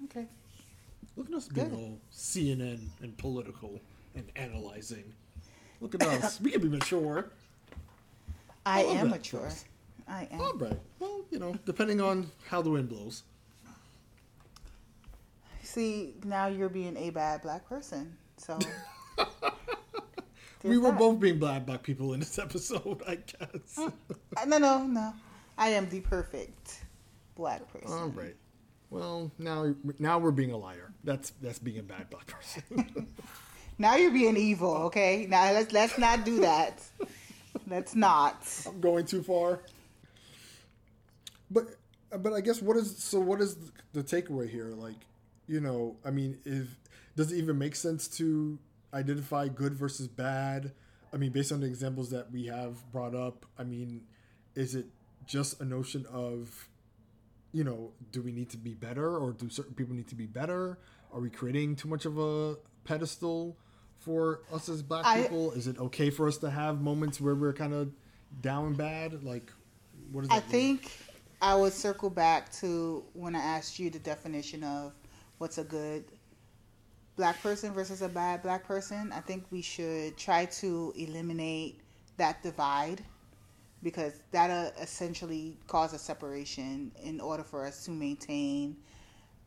[0.05, 0.27] Okay.
[1.15, 3.79] Look at us being all CNN and political
[4.15, 5.13] and analyzing.
[5.79, 6.41] Look at us.
[6.41, 7.31] we can be mature.
[8.65, 9.49] I, love am that, mature.
[10.07, 10.41] I am.
[10.41, 10.79] All right.
[10.99, 13.23] Well, you know, depending on how the wind blows.
[15.63, 18.15] See, now you're being a bad black person.
[18.37, 18.59] So
[20.63, 20.99] we were that.
[20.99, 23.77] both being bad black people in this episode, I guess.
[23.77, 25.13] Uh, no, no, no.
[25.57, 26.83] I am the perfect
[27.35, 27.91] black person.
[27.91, 28.35] All right.
[28.89, 30.93] Well, now now we're being a liar.
[31.03, 33.07] That's that's being a bad black person.
[33.77, 35.27] Now you're being evil, okay?
[35.29, 36.81] Now let's let's not do that.
[37.67, 38.41] let's not.
[38.65, 39.59] I'm going too far.
[41.49, 41.75] But
[42.17, 43.57] but I guess what is so what is
[43.93, 44.69] the takeaway here?
[44.69, 44.95] Like,
[45.47, 46.67] you know, I mean, if
[47.15, 48.57] does it even make sense to
[48.93, 50.71] identify good versus bad?
[51.13, 54.01] I mean, based on the examples that we have brought up, I mean,
[54.55, 54.87] is it
[55.25, 56.69] just a notion of
[57.55, 60.25] you know, do we need to be better or do certain people need to be
[60.25, 60.77] better?
[61.13, 63.55] Are we creating too much of a pedestal
[63.99, 65.51] for us as black I- people?
[65.53, 67.93] Is it okay for us to have moments where we're kind of
[68.41, 69.23] down and bad?
[69.23, 69.53] Like,
[70.11, 70.79] what does that I mean?
[71.45, 74.93] I would circle back to when I asked you the definition of
[75.37, 76.05] what's a good
[77.15, 79.11] black person versus a bad black person.
[79.11, 81.81] I think we should try to eliminate
[82.17, 83.03] that divide
[83.83, 88.75] because that uh, essentially causes a separation in order for us to maintain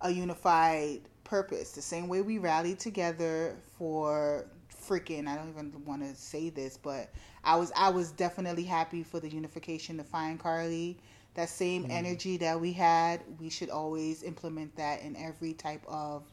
[0.03, 1.73] a unified purpose.
[1.73, 4.47] The same way we rallied together for
[4.89, 7.11] freaking I don't even want to say this, but
[7.43, 10.99] I was I was definitely happy for the unification to find Carlee.
[11.39, 16.25] That same energy that we had, we should always implement that in every type of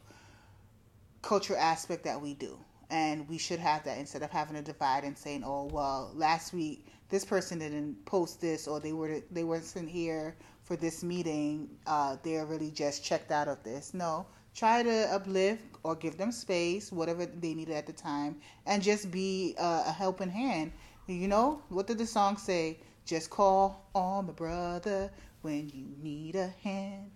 [1.22, 2.58] culture aspect that we do.
[2.90, 6.52] And we should have that instead of having a divide and saying, "Oh, well, last
[6.52, 10.34] week this person didn't post this, or they were they wasn't here
[10.64, 11.70] for this meeting.
[11.86, 14.26] Uh, they're really just checked out of this." No,
[14.56, 19.12] try to uplift or give them space, whatever they needed at the time, and just
[19.12, 20.72] be uh, a helping hand.
[21.06, 22.80] You know what did the song say?
[23.06, 25.10] Just call on my brother
[25.42, 27.10] when you need a hand.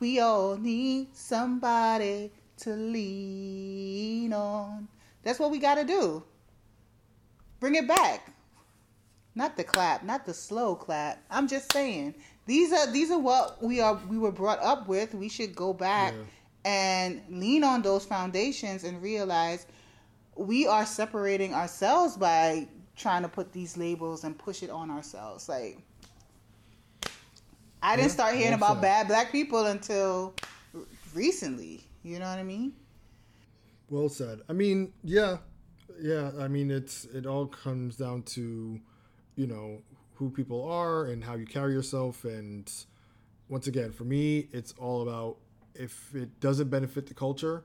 [0.00, 4.88] We all need somebody to lean on.
[5.22, 6.22] That's what we got to do.
[7.60, 8.32] Bring it back.
[9.36, 11.22] Not the clap, not the slow clap.
[11.30, 12.14] I'm just saying
[12.46, 15.14] these are these are what we are we were brought up with.
[15.14, 16.24] We should go back Yeah.
[16.64, 19.66] and lean on those foundations and realize
[20.36, 22.66] we are separating ourselves by
[22.96, 25.48] trying to put these labels and push it on ourselves.
[25.48, 25.78] Like
[27.82, 28.82] I didn't Yeah, start hearing about said.
[28.82, 30.34] bad black people until
[31.14, 31.84] recently.
[32.02, 32.72] You know what I mean?
[33.88, 34.40] Well said.
[34.48, 35.38] I mean, yeah,
[36.00, 36.32] yeah.
[36.38, 38.80] I mean, it's it all comes down to,
[39.36, 39.82] you know,
[40.14, 42.24] who people are and how you carry yourself.
[42.24, 42.70] And
[43.48, 45.36] once again, for me, it's all about
[45.74, 47.62] if it doesn't benefit the culture,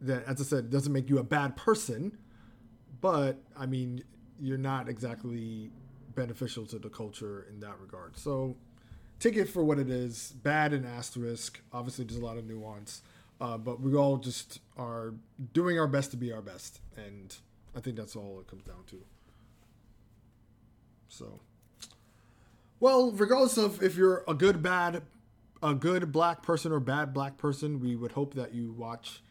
[0.00, 2.16] then as I said, it doesn't make you a bad person.
[3.00, 4.04] But I mean,
[4.40, 5.70] you're not exactly
[6.14, 8.16] beneficial to the culture in that regard.
[8.16, 8.56] So
[9.18, 10.32] take it for what it is.
[10.42, 11.60] Bad and asterisk.
[11.72, 13.02] Obviously, there's a lot of nuance.
[13.40, 15.14] Uh, but we all just are
[15.52, 17.36] doing our best to be our best, and
[17.76, 18.96] I think that's all it comes down to.
[21.08, 21.38] So,
[22.80, 25.02] well, regardless of if you're a good, bad,
[25.62, 29.22] a good black person or bad black person, we would hope that you watch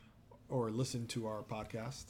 [0.47, 2.05] or listen to our podcast.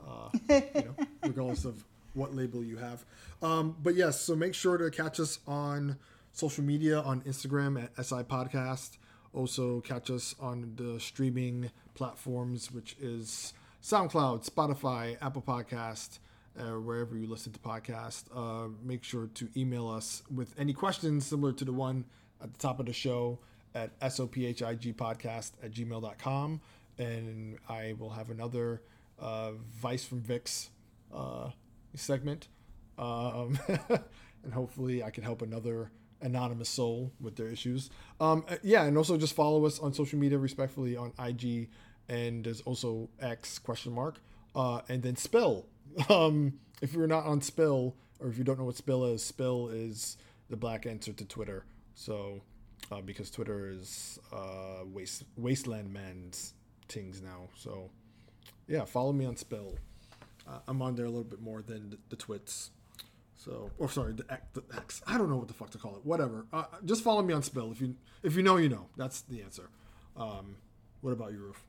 [0.00, 1.84] Uh, you know, regardless of
[2.14, 3.04] what label you have.
[3.42, 5.98] Um, but yes, so make sure to catch us on
[6.32, 8.98] social media on Instagram at SI Podcast.
[9.32, 13.52] Also, catch us on the streaming platforms, which is
[13.82, 16.18] SoundCloud, Spotify, Apple Podcast,
[16.58, 18.24] uh, wherever you listen to podcasts.
[18.34, 22.04] Uh, make sure to email us with any questions similar to the one
[22.42, 23.38] at the top of the show
[23.74, 26.60] at sophigpodcast at gmail.com.
[26.98, 28.82] And I will have another
[29.18, 30.70] uh, Vice from Vix
[31.14, 31.50] uh,
[31.94, 32.48] segment.
[32.98, 33.58] Um,
[34.44, 37.90] and hopefully I can help another anonymous soul with their issues.
[38.20, 41.70] Um, uh, yeah, and also just follow us on social media respectfully on IG
[42.08, 44.20] and there's also X question mark.
[44.54, 45.66] Uh, and then Spill.
[46.08, 49.68] Um, if you're not on Spill or if you don't know what Spill is, Spill
[49.72, 50.16] is
[50.48, 51.64] the black answer to Twitter.
[51.94, 52.42] So
[52.92, 56.54] uh, because Twitter is uh, waste wasteland man's
[56.88, 57.48] things now.
[57.56, 57.90] So
[58.68, 59.74] yeah, follow me on Spill.
[60.48, 62.70] Uh, I'm on there a little bit more than the, the twits.
[63.36, 65.02] So, or sorry, the X, the X.
[65.06, 66.04] I don't know what the fuck to call it.
[66.04, 66.46] Whatever.
[66.52, 67.72] Uh, just follow me on Spill.
[67.72, 68.86] If you if you know, you know.
[68.96, 69.70] That's the answer.
[70.16, 70.56] Um,
[71.00, 71.62] what about you, Roof?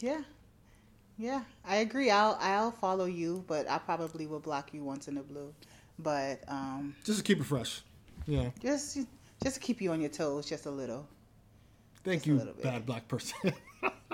[0.00, 0.20] Yeah.
[1.16, 2.10] Yeah, I agree.
[2.10, 5.52] I'll I'll follow you, but I probably will block you once in a blue.
[5.98, 7.82] But um Just to keep it fresh.
[8.26, 8.50] Yeah.
[8.60, 8.98] just
[9.42, 11.08] just to keep you on your toes just a little.
[12.04, 13.36] Thank Just you, bad black person.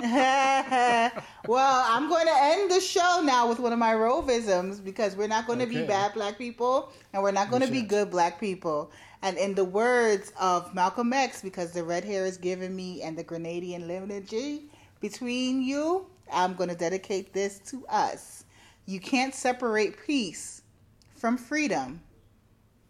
[1.47, 5.29] well, I'm going to end the show now with one of my rovisms because we're
[5.29, 8.39] not going to be bad black people and we're not going to be good black
[8.39, 8.91] people.
[9.23, 13.17] And in the words of Malcolm X, because the red hair is giving me and
[13.17, 14.61] the Grenadian lineage
[15.01, 18.45] between you, I'm going to dedicate this to us.
[18.85, 20.61] You can't separate peace
[21.17, 22.03] from freedom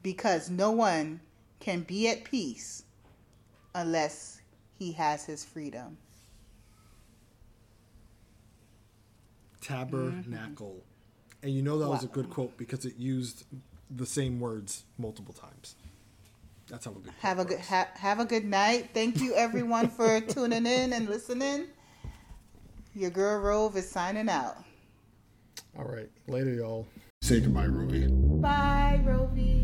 [0.03, 1.21] because no one
[1.61, 2.83] can be at peace
[3.73, 4.41] unless
[4.77, 5.97] he has his freedom.
[9.65, 10.77] Tabernacle.
[10.77, 11.47] Mm-hmm.
[11.47, 13.45] And you know that was a good quote because it used
[13.91, 15.75] the same words multiple times.
[16.69, 18.91] That's how a good Have a good ha- have a good night.
[18.95, 21.67] Thank you everyone for tuning in and listening.
[22.95, 24.57] Your girl Rove is signing out.
[25.79, 26.09] All right.
[26.29, 26.87] Later, y'all.
[27.21, 28.07] Say goodbye, Ruby.
[28.09, 29.64] Bye, Rovie.